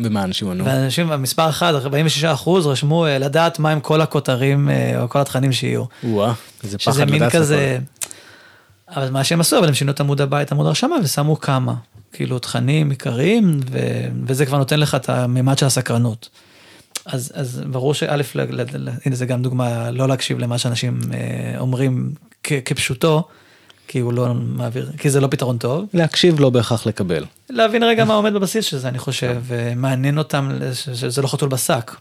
ומה 0.00 0.24
אנשים 0.24 0.50
ענו? 0.50 0.64
ואנשים, 0.64 1.12
המספר 1.12 1.48
אחד, 1.48 1.74
46 1.74 2.24
אחוז, 2.24 2.66
רשמו 2.66 3.06
אה, 3.06 3.18
לדעת 3.18 3.58
מה 3.58 3.70
הם 3.70 3.80
כל 3.80 4.00
הכותרים 4.00 4.70
אה, 4.70 5.02
או 5.02 5.08
כל 5.08 5.18
התכנים 5.20 5.52
שיהיו. 5.52 5.84
וואה, 6.04 6.32
איזה 6.64 6.78
פחד 6.78 6.92
שזה 6.92 7.04
מין 7.06 7.14
לדעת 7.14 7.32
כזה, 7.32 7.78
אבל 8.88 9.10
מה 9.10 9.24
שהם 9.24 9.40
עשו, 9.40 9.58
אבל 9.58 9.68
הם 9.68 9.74
שינו 9.74 9.92
את 9.92 10.00
עמוד 10.00 10.20
הבית, 10.20 10.52
עמוד 10.52 10.66
הרשמה, 10.66 10.96
ושמו 11.02 11.40
כמה, 11.40 11.74
כאילו 12.12 12.38
תכנים 12.38 12.90
עיקריים, 12.90 13.60
ו... 13.70 13.78
וזה 14.26 14.46
כבר 14.46 14.58
נותן 14.58 14.80
לך 14.80 14.94
את 14.94 15.08
הממד 15.08 15.58
של 15.58 15.66
הסקרנות. 15.66 16.28
אז, 17.06 17.32
אז 17.34 17.62
ברור 17.70 17.94
שא', 17.94 18.16
הנה 19.06 19.16
זה 19.16 19.26
גם 19.26 19.42
דוגמה, 19.42 19.90
לא 19.90 20.08
להקשיב 20.08 20.38
למה 20.38 20.58
שאנשים 20.58 21.00
אה, 21.14 21.58
אומרים 21.58 22.12
כ- 22.42 22.52
כפשוטו, 22.64 23.28
כי 23.88 23.98
הוא 23.98 24.12
לא 24.12 24.34
מעביר, 24.34 24.90
כי 24.98 25.10
זה 25.10 25.20
לא 25.20 25.26
פתרון 25.26 25.58
טוב. 25.58 25.84
להקשיב 25.94 26.40
לא 26.40 26.50
בהכרח 26.50 26.86
לקבל. 26.86 27.24
להבין 27.50 27.82
רגע 27.82 28.04
מה 28.04 28.14
עומד 28.14 28.32
בבסיס 28.32 28.64
של 28.64 28.78
זה, 28.78 28.88
אני 28.88 28.98
חושב, 28.98 29.42
ומעניין 29.46 30.18
אותם 30.18 30.50
שזה 30.72 31.22
לא 31.22 31.28
חתול 31.28 31.48
בשק. 31.48 31.96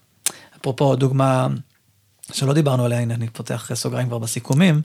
אפרופו 0.62 0.96
דוגמה 0.96 1.48
שלא 2.34 2.54
דיברנו 2.54 2.86
עליה, 2.86 3.00
הנה 3.00 3.14
אני 3.14 3.28
פותח 3.28 3.72
סוגריים 3.74 4.08
כבר 4.08 4.18
בסיכומים, 4.18 4.82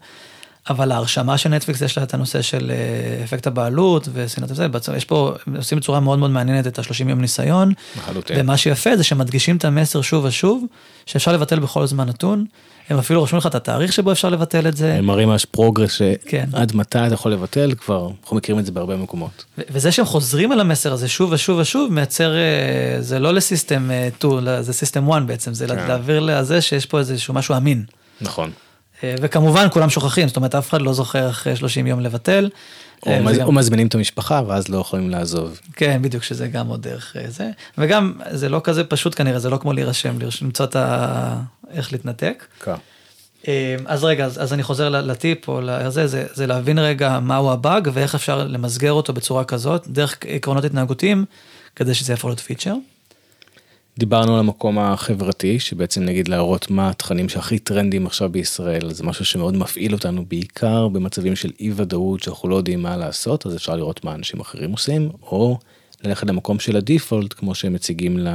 אבל 0.70 0.92
ההרשמה 0.92 1.38
של 1.38 1.48
נטפליקס 1.48 1.80
יש 1.80 1.98
לה 1.98 2.04
את 2.04 2.14
הנושא 2.14 2.42
של 2.42 2.70
אה, 2.70 3.24
אפקט 3.24 3.46
הבעלות 3.46 4.08
ושנאת 4.12 4.50
וזה, 4.50 4.66
יש 4.96 5.04
פה, 5.04 5.32
עושים 5.56 5.78
בצורה 5.78 6.00
מאוד 6.00 6.18
מאוד 6.18 6.30
מעניינת 6.30 6.66
את 6.66 6.78
ה-30 6.78 7.08
יום 7.08 7.20
ניסיון, 7.20 7.72
לחלוטין. 7.96 8.36
ומה 8.40 8.56
שיפה 8.56 8.96
זה 8.96 9.04
שמדגישים 9.04 9.56
את 9.56 9.64
המסר 9.64 10.00
שוב 10.00 10.24
ושוב, 10.24 10.64
שאפשר 11.06 11.32
לבטל 11.32 11.58
בכל 11.58 11.86
זמן 11.86 12.08
נתון, 12.08 12.44
הם 12.88 12.98
אפילו 12.98 13.20
רושמים 13.20 13.38
לך 13.38 13.46
את 13.46 13.54
התאריך 13.54 13.92
שבו 13.92 14.12
אפשר 14.12 14.28
לבטל 14.28 14.68
את 14.68 14.76
זה, 14.76 14.94
הם 14.94 15.04
מראים 15.04 15.28
ממש 15.28 15.44
progress 15.44 16.00
כן. 16.26 16.44
שעד 16.52 16.76
מתי 16.76 16.98
אתה 16.98 17.14
יכול 17.14 17.32
לבטל 17.32 17.74
כבר 17.74 18.10
אנחנו 18.22 18.36
מכירים 18.36 18.60
את 18.60 18.66
זה 18.66 18.72
בהרבה 18.72 18.96
מקומות. 18.96 19.44
וזה 19.58 19.92
שהם 19.92 20.04
חוזרים 20.04 20.52
על 20.52 20.60
המסר 20.60 20.92
הזה 20.92 21.08
שוב 21.08 21.32
ושוב 21.32 21.58
ושוב 21.58 21.92
מייצר, 21.92 22.36
אה, 22.36 22.96
זה 23.00 23.18
לא 23.18 23.34
ל 23.34 23.42
system 23.42 23.90
2, 24.16 24.40
זה 24.60 24.72
system 24.72 25.10
1 25.10 25.22
בעצם, 25.22 25.54
זה 25.54 25.66
כן. 25.66 25.76
להעביר 25.76 26.20
לזה 26.20 26.60
שיש 26.60 26.86
פה 26.86 26.98
איזשהו 26.98 27.34
משהו 27.34 27.56
אמין. 27.56 27.84
נכון. 28.20 28.50
אה, 29.04 29.14
וכמובן 29.20 29.66
כולם 29.70 29.90
שוכחים, 29.90 30.28
זאת 30.28 30.36
אומרת 30.36 30.54
אף 30.54 30.68
אחד 30.68 30.82
לא 30.82 30.92
זוכר 30.92 31.30
אחרי 31.30 31.56
30 31.56 31.86
יום 31.86 32.00
לבטל. 32.00 32.48
אה, 33.06 33.18
או 33.18 33.24
וזה 33.24 33.32
מז- 33.32 33.38
גם- 33.38 33.46
או 33.46 33.52
מזמינים 33.52 33.86
את 33.86 33.94
המשפחה 33.94 34.42
ואז 34.46 34.68
לא 34.68 34.78
יכולים 34.78 35.10
לעזוב. 35.10 35.60
כן, 35.72 36.02
בדיוק, 36.02 36.22
שזה 36.22 36.48
גם 36.48 36.66
עוד 36.66 36.82
דרך 36.82 37.16
אה, 37.16 37.30
זה. 37.30 37.50
וגם 37.78 38.12
זה 38.30 38.48
לא 38.48 38.60
כזה 38.64 38.84
פשוט 38.84 39.14
כנראה, 39.18 39.38
זה 39.38 39.50
לא 39.50 39.56
כמו 39.56 39.72
להירשם, 39.72 40.18
למצוא 40.42 40.64
את 40.64 40.76
ה... 40.76 41.36
איך 41.70 41.92
להתנתק. 41.92 42.44
אה, 43.48 43.76
אז 43.86 44.04
רגע, 44.04 44.24
אז, 44.24 44.42
אז 44.42 44.52
אני 44.52 44.62
חוזר 44.62 44.88
לטיפ 44.88 45.48
או 45.48 45.60
לזה, 45.60 46.06
זה, 46.06 46.26
זה 46.34 46.46
להבין 46.46 46.78
רגע 46.78 47.18
מהו 47.20 47.50
הבאג 47.52 47.88
ואיך 47.92 48.14
אפשר 48.14 48.44
למסגר 48.44 48.92
אותו 48.92 49.12
בצורה 49.12 49.44
כזאת, 49.44 49.88
דרך 49.88 50.16
עקרונות 50.28 50.64
התנהגותיים, 50.64 51.24
כדי 51.76 51.94
שזה 51.94 52.12
יהפוך 52.12 52.24
להיות 52.30 52.40
פיצ'ר. 52.40 52.74
דיברנו 53.98 54.34
על 54.34 54.40
המקום 54.40 54.78
החברתי 54.78 55.60
שבעצם 55.60 56.02
נגיד 56.02 56.28
להראות 56.28 56.70
מה 56.70 56.90
התכנים 56.90 57.28
שהכי 57.28 57.58
טרנדים 57.58 58.06
עכשיו 58.06 58.28
בישראל 58.28 58.92
זה 58.92 59.04
משהו 59.04 59.24
שמאוד 59.24 59.56
מפעיל 59.56 59.92
אותנו 59.92 60.24
בעיקר 60.28 60.88
במצבים 60.88 61.36
של 61.36 61.52
אי 61.60 61.72
ודאות 61.76 62.22
שאנחנו 62.22 62.48
לא 62.48 62.56
יודעים 62.56 62.82
מה 62.82 62.96
לעשות 62.96 63.46
אז 63.46 63.56
אפשר 63.56 63.76
לראות 63.76 64.04
מה 64.04 64.14
אנשים 64.14 64.40
אחרים 64.40 64.72
עושים 64.72 65.10
או 65.22 65.58
ללכת 66.04 66.26
למקום 66.26 66.58
של 66.58 66.76
הדיפולט 66.76 67.32
כמו 67.32 67.54
שהם 67.54 67.72
מציגים 67.72 68.18
ל... 68.18 68.28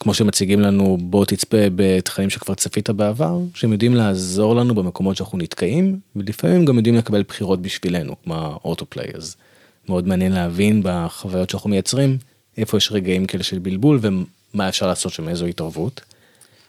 כמו 0.00 0.14
שמציגים 0.14 0.60
לנו 0.60 0.98
בוא 1.00 1.24
תצפה 1.24 1.56
בתכנים 1.76 2.30
שכבר 2.30 2.54
צפית 2.54 2.90
בעבר 2.90 3.38
שהם 3.54 3.72
יודעים 3.72 3.94
לעזור 3.94 4.56
לנו 4.56 4.74
במקומות 4.74 5.16
שאנחנו 5.16 5.38
נתקעים 5.38 5.98
ולפעמים 6.16 6.64
גם 6.64 6.76
יודעים 6.76 6.94
לקבל 6.94 7.22
בחירות 7.22 7.62
בשבילנו 7.62 8.14
כמו 8.24 8.34
האוטופליי. 8.34 9.06
אז 9.14 9.36
מאוד 9.88 10.08
מעניין 10.08 10.32
להבין 10.32 10.80
בחוויות 10.84 11.50
שאנחנו 11.50 11.70
מייצרים 11.70 12.18
איפה 12.56 12.76
יש 12.76 12.92
רגעים 12.92 13.26
כאלה 13.26 13.42
של 13.44 13.58
בלבול 13.58 13.98
ומה 14.02 14.68
אפשר 14.68 14.86
לעשות 14.86 15.12
שם 15.12 15.28
איזו 15.28 15.46
התערבות. 15.46 16.00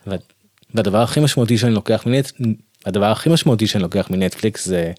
וה- 0.07 0.15
והדבר 0.73 1.01
הכי 1.01 1.19
משמעותי 1.19 1.57
שאני 1.57 1.73
לוקח 1.73 2.03
מנט 2.05 2.31
הדבר 2.85 3.05
הכי 3.11 3.29
משמעותי 3.29 3.67
שאני 3.67 3.83
לוקח 3.83 4.07
מנטפליקס 4.09 4.65
זה 4.65 4.91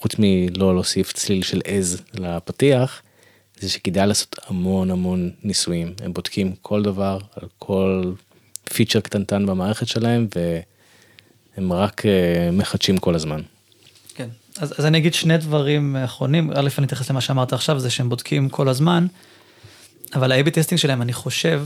חוץ 0.00 0.12
מלא 0.18 0.74
להוסיף 0.74 1.12
צליל 1.12 1.42
של 1.42 1.60
עז 1.64 2.02
לפתיח 2.14 3.02
זה 3.60 3.68
שכדאי 3.68 4.06
לעשות 4.06 4.36
המון 4.46 4.90
המון 4.90 5.30
ניסויים 5.42 5.94
הם 6.02 6.12
בודקים 6.12 6.52
כל 6.62 6.82
דבר 6.82 7.18
על 7.36 7.48
כל 7.58 8.12
feature 8.74 9.00
קטנטן 9.00 9.46
במערכת 9.46 9.88
שלהם 9.88 10.26
והם 11.56 11.72
רק 11.72 12.06
אה, 12.06 12.50
מחדשים 12.52 12.98
כל 12.98 13.14
הזמן. 13.14 13.40
כן. 14.14 14.28
אז, 14.58 14.74
אז 14.78 14.86
אני 14.86 14.98
אגיד 14.98 15.14
שני 15.14 15.38
דברים 15.38 15.96
אחרונים, 15.96 16.50
א', 16.50 16.68
אני 16.78 16.86
אתייחס 16.86 17.10
למה 17.10 17.20
שאמרת 17.20 17.52
עכשיו, 17.52 17.78
זה 17.78 17.90
שהם 17.90 18.08
בודקים 18.08 18.48
כל 18.48 18.68
הזמן, 18.68 19.06
אבל 20.14 20.32
ה-AB 20.32 20.50
testing 20.50 20.78
שלהם, 20.78 21.02
אני 21.02 21.12
חושב, 21.12 21.64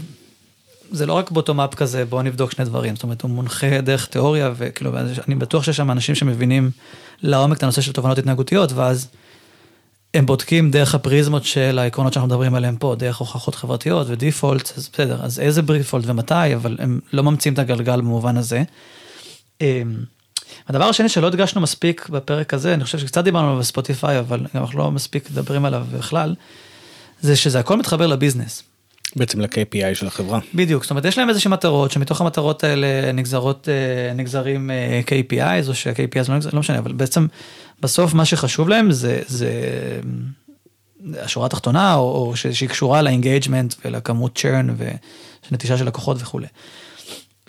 זה 0.90 1.06
לא 1.06 1.12
רק 1.12 1.30
bottom-up 1.30 1.74
כזה, 1.74 2.04
בואו 2.04 2.22
נבדוק 2.22 2.52
שני 2.52 2.64
דברים, 2.64 2.96
זאת 2.96 3.02
אומרת, 3.02 3.22
הוא 3.22 3.30
מונחה 3.30 3.80
דרך 3.80 4.06
תיאוריה, 4.06 4.50
וכאילו, 4.56 4.92
אני 5.28 5.34
בטוח 5.34 5.64
שיש 5.64 5.76
שם 5.76 5.90
אנשים 5.90 6.14
שמבינים 6.14 6.70
לעומק 7.22 7.58
את 7.58 7.62
הנושא 7.62 7.80
של 7.80 7.92
תובנות 7.92 8.18
התנהגותיות, 8.18 8.72
ואז 8.72 9.08
הם 10.14 10.26
בודקים 10.26 10.70
דרך 10.70 10.94
הפריזמות 10.94 11.44
של 11.44 11.78
העקרונות 11.78 12.12
שאנחנו 12.12 12.28
מדברים 12.28 12.54
עליהם 12.54 12.76
פה, 12.76 12.94
דרך 12.98 13.16
הוכחות 13.16 13.54
חברתיות 13.54 14.06
ודיפולט, 14.10 14.72
אז 14.76 14.88
בסדר, 14.92 15.18
אז 15.22 15.40
איזה 15.40 15.62
דיפולט 15.62 16.04
ומתי, 16.06 16.54
אבל 16.54 16.76
הם 16.80 17.00
לא 17.12 17.22
ממציאים 17.22 17.54
את 17.54 17.58
הגלגל 17.58 18.00
במובן 18.00 18.36
הזה. 18.36 18.62
אמ, 19.60 19.96
הדבר 20.68 20.84
השני 20.84 21.08
שלא 21.08 21.26
הדגשנו 21.26 21.60
מספיק 21.60 22.08
בפרק 22.08 22.54
הזה, 22.54 22.74
אני 22.74 22.84
חושב 22.84 22.98
שקצת 22.98 23.24
דיברנו 23.24 23.46
עליו 23.46 23.58
בספוטיפיי, 23.58 24.18
אבל 24.18 24.46
אנחנו 24.54 24.78
לא 24.78 24.90
מספיק 24.90 25.30
מדברים 25.30 25.64
עליו 25.64 25.86
בכלל, 25.92 26.34
זה 27.20 27.36
שזה 27.36 27.58
הכל 27.58 27.76
מתחבר 27.76 28.06
לביזנס. 28.06 28.62
בעצם 29.16 29.40
ל-KPI 29.40 29.94
של 29.94 30.06
החברה. 30.06 30.40
בדיוק, 30.54 30.82
זאת 30.82 30.90
אומרת, 30.90 31.04
יש 31.04 31.18
להם 31.18 31.28
איזושהי 31.28 31.50
מטרות, 31.50 31.90
שמתוך 31.90 32.20
המטרות 32.20 32.64
האלה 32.64 33.12
נגזרות, 33.12 33.68
אה, 33.68 34.14
נגזרים 34.14 34.70
אה, 34.70 35.00
KPIs, 35.06 35.68
או 35.68 35.74
שה-KPIs 35.74 36.28
לא 36.28 36.34
נגזרים, 36.34 36.54
לא 36.54 36.60
משנה, 36.60 36.78
אבל 36.78 36.92
בעצם 36.92 37.26
בסוף 37.80 38.14
מה 38.14 38.24
שחשוב 38.24 38.68
להם 38.68 38.92
זה, 38.92 39.22
זה 39.26 39.50
השורה 41.18 41.46
התחתונה, 41.46 41.94
או, 41.94 42.00
או 42.00 42.36
שהיא 42.36 42.68
קשורה 42.68 43.02
ל 43.02 43.09
engagement 43.09 43.74
ולכמות 43.84 44.38
churn 44.38 44.74
ונטישה 45.50 45.78
של 45.78 45.86
לקוחות 45.86 46.16
וכולי. 46.20 46.46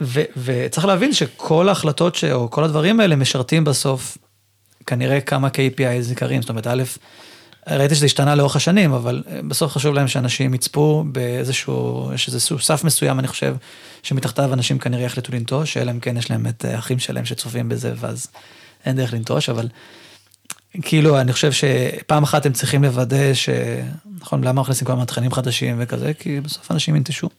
ו, 0.01 0.21
וצריך 0.37 0.85
להבין 0.85 1.13
שכל 1.13 1.69
ההחלטות, 1.69 2.15
ש, 2.15 2.23
או 2.23 2.51
כל 2.51 2.63
הדברים 2.63 2.99
האלה 2.99 3.15
משרתים 3.15 3.63
בסוף 3.63 4.17
כנראה 4.85 5.21
כמה 5.21 5.47
KPIs 5.47 6.09
עיקריים, 6.09 6.41
זאת 6.41 6.49
אומרת, 6.49 6.67
א', 6.67 6.83
ראיתי 7.71 7.95
שזה 7.95 8.05
השתנה 8.05 8.35
לאורך 8.35 8.55
השנים, 8.55 8.93
אבל 8.93 9.23
בסוף 9.47 9.71
חשוב 9.71 9.95
להם 9.95 10.07
שאנשים 10.07 10.53
יצפו 10.53 11.03
באיזשהו, 11.11 12.09
יש 12.13 12.27
איזשהו 12.27 12.59
סף 12.59 12.83
מסוים, 12.83 13.19
אני 13.19 13.27
חושב, 13.27 13.55
שמתחתיו 14.03 14.53
אנשים 14.53 14.79
כנראה 14.79 15.03
יחליטו 15.03 15.31
לנטוש, 15.31 15.73
שאלה 15.73 15.91
אם 15.91 15.99
כן 15.99 16.17
יש 16.17 16.31
להם 16.31 16.47
את 16.47 16.65
האחים 16.65 16.99
שלהם 16.99 17.25
שצופים 17.25 17.69
בזה, 17.69 17.93
ואז 17.97 18.27
אין 18.85 18.95
דרך 18.95 19.13
לנטוש, 19.13 19.49
אבל 19.49 19.67
כאילו, 20.81 21.21
אני 21.21 21.33
חושב 21.33 21.51
שפעם 21.51 22.23
אחת 22.23 22.45
הם 22.45 22.53
צריכים 22.53 22.83
לוודא 22.83 23.33
ש... 23.33 23.49
נכון, 24.21 24.43
למה 24.43 24.61
מכניסים 24.61 24.87
כל 24.87 24.93
הזמן 24.93 25.05
תכנים 25.05 25.31
חדשים 25.31 25.75
וכזה? 25.79 26.13
כי 26.13 26.41
בסוף 26.41 26.71
אנשים 26.71 26.95
ינטשו. 26.95 27.29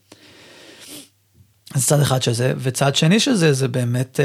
אז 1.75 1.87
צד 1.87 2.01
אחד 2.01 2.23
של 2.23 2.33
זה, 2.33 2.53
וצד 2.59 2.97
שני 2.97 3.21
של 3.21 3.35
זה, 3.35 3.53
זה 3.53 3.69
באמת... 3.69 4.21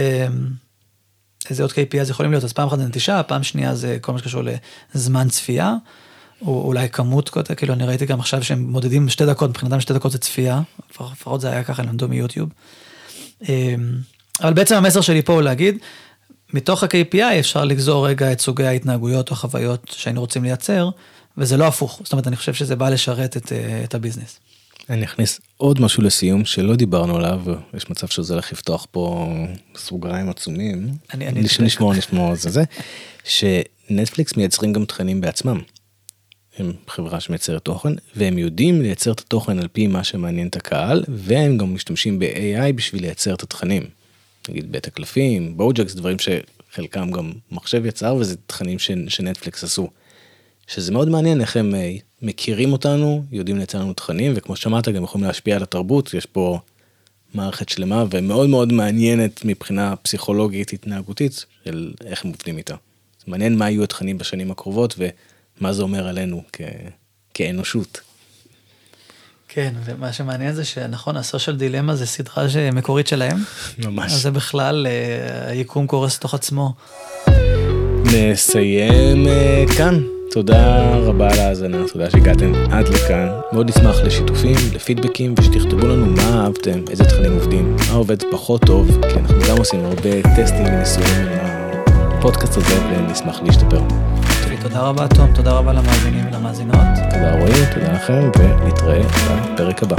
איזה 1.50 1.64
עוד 1.64 1.72
KPI 1.72 2.00
אז 2.02 2.10
יכולים 2.10 2.32
להיות, 2.32 2.44
אז 2.44 2.54
פעם 2.54 2.68
אחת 2.68 2.78
זה 2.78 2.86
נטישה, 2.86 3.24
פעם 3.24 3.44
שנייה 3.44 3.76
זה 3.76 3.98
כל 4.02 4.12
מה 4.12 4.20
שקשור 4.20 4.42
לזמן 4.96 5.30
צפייה, 5.30 5.76
או 6.42 6.62
אולי 6.66 6.90
כמות, 6.90 7.30
כאילו 7.58 7.74
אני 7.74 7.86
ראיתי 7.86 8.06
גם 8.06 8.20
עכשיו 8.20 8.44
שהם 8.44 8.72
מודדים 8.72 9.10
שתי 9.10 9.26
דקות, 9.26 9.50
מבחינתם 9.50 9.80
שתי 9.80 9.94
דקות 9.94 10.12
זה 10.12 10.18
צפייה, 10.18 10.62
לפחות 10.92 11.42
זה 11.42 11.50
היה 11.50 11.64
ככה, 11.64 11.84
למדו 11.84 12.08
מיוטיוב. 12.08 12.50
אה, 13.50 13.76
אבל 14.42 14.54
בעצם 14.54 14.76
המסר 14.76 15.02
שלי 15.02 15.22
פה 15.22 15.34
הוא 15.34 15.42
להגיד, 15.42 15.78
מתוך 16.54 16.84
ה-KPI 16.84 17.40
אפשר 17.40 17.66
לגזור 17.66 18.08
רגע 18.08 18.32
את 18.32 18.42
סוגי 18.42 18.66
ההתנהגויות 18.66 19.30
או 19.30 19.34
החוויות 19.34 19.96
שהיינו 19.96 20.22
רוצים 20.22 20.44
לייצר, 20.44 20.90
וזה 21.38 21.58
לא 21.58 21.68
הפוך. 21.68 22.02
זאת 22.04 22.14
אומרת, 22.14 22.28
אני 22.28 22.36
חושב 22.36 22.54
שזה 22.54 22.76
בא 22.76 22.90
לשרת 22.90 23.38
את, 23.38 23.52
אה, 23.52 23.82
את 23.84 23.96
הביזנס. 23.96 24.40
אני 24.90 25.06
אכניס 25.06 25.42
עוד 25.58 25.82
משהו 25.82 26.04
לסיום 26.04 26.46
שלא 26.46 26.76
דיברנו 26.76 27.18
עליו, 27.18 27.42
יש 27.74 27.90
מצב 27.90 28.08
שזה 28.08 28.34
הולך 28.34 28.52
לפתוח 28.52 28.88
פה 28.92 29.34
סוגריים 29.78 30.30
עצומים. 30.30 30.88
אני, 31.14 31.28
אני 31.28 31.42
נשמור, 31.60 31.94
נשמור 31.94 32.30
על 32.30 32.36
זה, 32.36 32.50
זה, 32.50 32.64
שנטפליקס 33.24 34.38
מייצרים 34.38 34.74
גם 34.74 34.86
תכנים 34.86 35.22
בעצמם. 35.22 35.62
הם 36.58 36.74
חברה 36.88 37.20
שמייצרת 37.20 37.66
תוכן, 37.66 37.94
והם 38.16 38.38
יודעים 38.38 38.82
לייצר 38.82 39.12
את 39.12 39.20
התוכן 39.20 39.60
על 39.60 39.68
פי 39.68 39.88
מה 39.88 40.04
שמעניין 40.04 40.48
את 40.48 40.56
הקהל, 40.56 41.04
והם 41.08 41.58
גם 41.58 41.74
משתמשים 41.74 42.20
ב-AI 42.20 42.74
בשביל 42.76 43.02
לייצר 43.02 43.34
את 43.34 43.44
התכנים. 43.44 43.84
נגיד 44.50 44.72
בית 44.72 44.88
הקלפים, 44.88 45.58
בוג'קס, 45.58 45.96
דברים 45.96 46.18
שחלקם 46.20 47.12
גם 47.12 47.32
מחשב 47.52 47.86
יצר 47.86 48.16
וזה 48.16 48.36
תכנים 48.48 48.80
ש, 48.80 48.92
שנטפליקס 49.08 49.64
עשו. 49.64 49.90
שזה 50.68 50.92
מאוד 50.92 51.10
מעניין 51.10 51.42
איך 51.42 51.58
הם 51.58 51.76
אה, 51.76 51.96
מכירים 52.22 52.74
אותנו, 52.74 53.24
יודעים 53.32 53.58
לייצר 53.58 53.80
לנו 53.80 53.94
תכנים, 53.94 54.34
וכמו 54.36 54.56
שמעת 54.56 54.88
גם 54.90 55.04
יכולים 55.04 55.28
להשפיע 55.28 55.56
על 55.56 55.64
התרבות, 55.64 56.14
יש 56.14 56.26
פה 56.26 56.60
מערכת 57.34 57.70
שלמה 57.70 58.04
ומאוד 58.12 58.50
מאוד 58.50 58.74
מעניינת 58.74 59.46
מבחינה 59.46 59.96
פסיכולוגית 59.96 60.74
התנהגותית 60.74 61.46
של 61.66 61.94
איך 62.06 62.26
הם 62.26 62.32
עובדים 62.32 62.58
איתה. 62.58 62.76
זה 63.20 63.32
מעניין 63.32 63.58
מה 63.58 63.70
יהיו 63.70 63.84
התכנים 63.84 64.18
בשנים 64.18 64.52
הקרובות 64.52 64.96
ומה 64.98 65.74
זה 65.74 65.84
אומר 65.84 66.08
עלינו 66.08 66.44
כ... 66.54 66.62
כאנושות. 67.34 68.02
כן, 69.48 69.74
ומה 69.86 70.14
שמעניין 70.14 70.54
זה 70.54 70.66
שנכון, 70.66 71.18
הסושיאל 71.18 71.56
דילמה 71.56 71.96
זה 71.96 72.06
סדרה 72.06 72.46
מקורית 72.74 73.08
שלהם. 73.08 73.38
ממש. 73.86 74.14
אז 74.14 74.22
זה 74.22 74.32
בכלל, 74.32 74.88
אה, 74.90 75.50
היקום 75.50 75.88
קורס 75.88 76.20
תוך 76.20 76.34
עצמו. 76.34 76.74
נסיים 78.06 79.28
אה, 79.28 79.64
כאן. 79.78 80.23
תודה 80.34 80.96
רבה 80.96 81.34
על 81.34 81.40
ההאזנה, 81.40 81.78
תודה 81.94 82.10
שהגעתם 82.10 82.54
עד 82.72 82.88
לכאן. 82.88 83.28
מאוד 83.52 83.70
נשמח 83.70 83.96
לשיתופים, 84.04 84.56
לפידבקים, 84.74 85.34
ושתכתבו 85.40 85.88
לנו 85.88 86.06
מה 86.06 86.44
אהבתם, 86.44 86.80
איזה 86.90 87.04
תכנים 87.04 87.34
עובדים, 87.34 87.76
מה 87.76 87.94
עובד 87.94 88.24
פחות 88.32 88.62
טוב, 88.62 88.88
כי 89.10 89.20
אנחנו 89.20 89.36
גם 89.50 89.58
עושים 89.58 89.86
הרבה 89.86 90.22
טסטים 90.36 90.66
וניסויים 90.66 91.28
בפודקאסט 92.18 92.58
הזה, 92.58 92.76
ונשמח 92.90 93.42
להשתפר. 93.46 93.82
תודה 94.62 94.80
רבה 94.80 95.08
תום, 95.08 95.34
תודה 95.36 95.52
רבה 95.52 95.74
למאזינים 95.74 96.26
ולמאזינות. 96.28 96.76
תודה 97.12 97.40
רועי, 97.40 97.74
תודה 97.74 97.92
לכם, 97.92 98.30
ונתראה 98.40 99.02
בפרק 99.54 99.84
הבא. 99.84 99.96